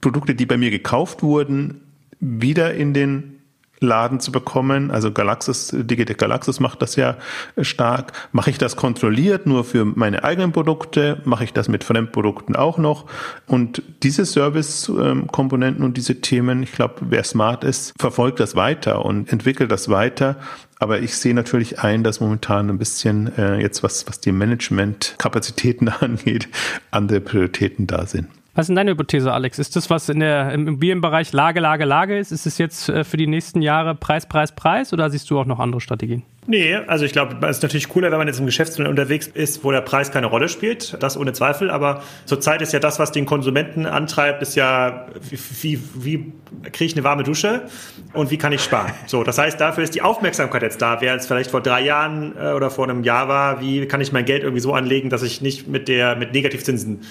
[0.00, 1.80] Produkte, die bei mir gekauft wurden,
[2.20, 3.40] wieder in den
[3.80, 4.90] Laden zu bekommen.
[4.90, 7.16] Also Galaxus, Digitec Galaxus macht das ja
[7.60, 8.12] stark.
[8.32, 11.20] Mache ich das kontrolliert nur für meine eigenen Produkte?
[11.24, 13.06] Mache ich das mit Fremdprodukten auch noch?
[13.46, 19.32] Und diese Service-Komponenten und diese Themen, ich glaube, wer smart ist, verfolgt das weiter und
[19.32, 20.36] entwickelt das weiter.
[20.78, 25.88] Aber ich sehe natürlich ein, dass momentan ein bisschen äh, jetzt was, was die Management-Kapazitäten
[26.00, 26.48] angeht,
[26.90, 28.28] andere Prioritäten da sind.
[28.54, 29.58] Was ist denn deine Hypothese, Alex?
[29.60, 33.04] Ist das, was in der, im Immobilienbereich Lage, Lage, Lage ist, ist es jetzt äh,
[33.04, 36.24] für die nächsten Jahre Preis, Preis, Preis oder siehst du auch noch andere Strategien?
[36.46, 39.62] Nee, also ich glaube, es ist natürlich cooler, wenn man jetzt im Geschäftsmodell unterwegs ist,
[39.62, 41.00] wo der Preis keine Rolle spielt.
[41.00, 41.70] Das ohne Zweifel.
[41.70, 46.32] Aber zurzeit ist ja das, was den Konsumenten antreibt, ist ja, wie, wie,
[46.72, 47.62] kriege ich eine warme Dusche
[48.14, 48.92] und wie kann ich sparen?
[49.06, 51.00] So, das heißt, dafür ist die Aufmerksamkeit jetzt da.
[51.00, 54.10] Wer es vielleicht vor drei Jahren äh, oder vor einem Jahr war, wie kann ich
[54.10, 57.02] mein Geld irgendwie so anlegen, dass ich nicht mit der, mit Negativzinsen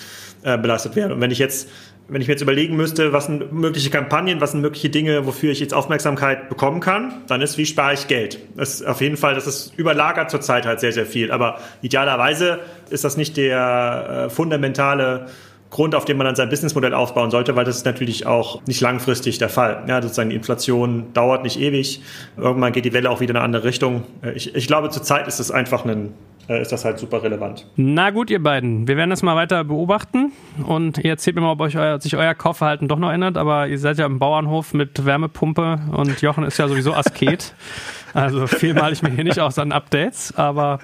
[0.44, 1.16] äh, belastet werde?
[1.16, 1.70] Und wenn ich jetzt
[2.10, 5.52] wenn ich mir jetzt überlegen müsste, was sind mögliche Kampagnen, was sind mögliche Dinge, wofür
[5.52, 8.40] ich jetzt Aufmerksamkeit bekommen kann, dann ist, wie spare ich Geld?
[8.56, 11.32] Das ist auf jeden Fall, das ist überlagert zurzeit halt sehr, sehr viel.
[11.32, 12.60] Aber idealerweise
[12.90, 15.28] ist das nicht der äh, fundamentale
[15.70, 18.82] Grund, auf dem man dann sein Businessmodell aufbauen sollte, weil das ist natürlich auch nicht
[18.82, 19.84] langfristig der Fall.
[19.88, 22.02] Ja, sozusagen die Inflation dauert nicht ewig.
[22.38, 24.04] Irgendwann geht die Welle auch wieder in eine andere Richtung.
[24.24, 26.14] Äh, ich, ich glaube, zurzeit ist es einfach ein
[26.50, 27.68] äh, ist das halt super relevant.
[27.76, 28.88] Na gut, ihr beiden.
[28.88, 30.32] Wir werden das mal weiter beobachten
[30.66, 33.68] und ihr erzählt mir mal, ob euch euer, sich euer Kaufverhalten doch noch ändert, aber
[33.68, 37.54] ihr seid ja im Bauernhof mit Wärmepumpe und Jochen ist ja sowieso Asket.
[38.12, 40.80] Also viel male ich mir hier nicht aus an Updates, aber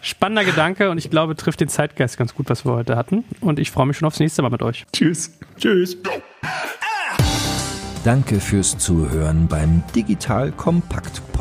[0.00, 3.22] spannender Gedanke und ich glaube, trifft den Zeitgeist ganz gut, was wir heute hatten.
[3.40, 4.84] Und ich freue mich schon aufs nächste Mal mit euch.
[4.92, 5.38] Tschüss.
[5.56, 5.96] Tschüss.
[8.02, 11.22] Danke fürs Zuhören beim Digital Kompakt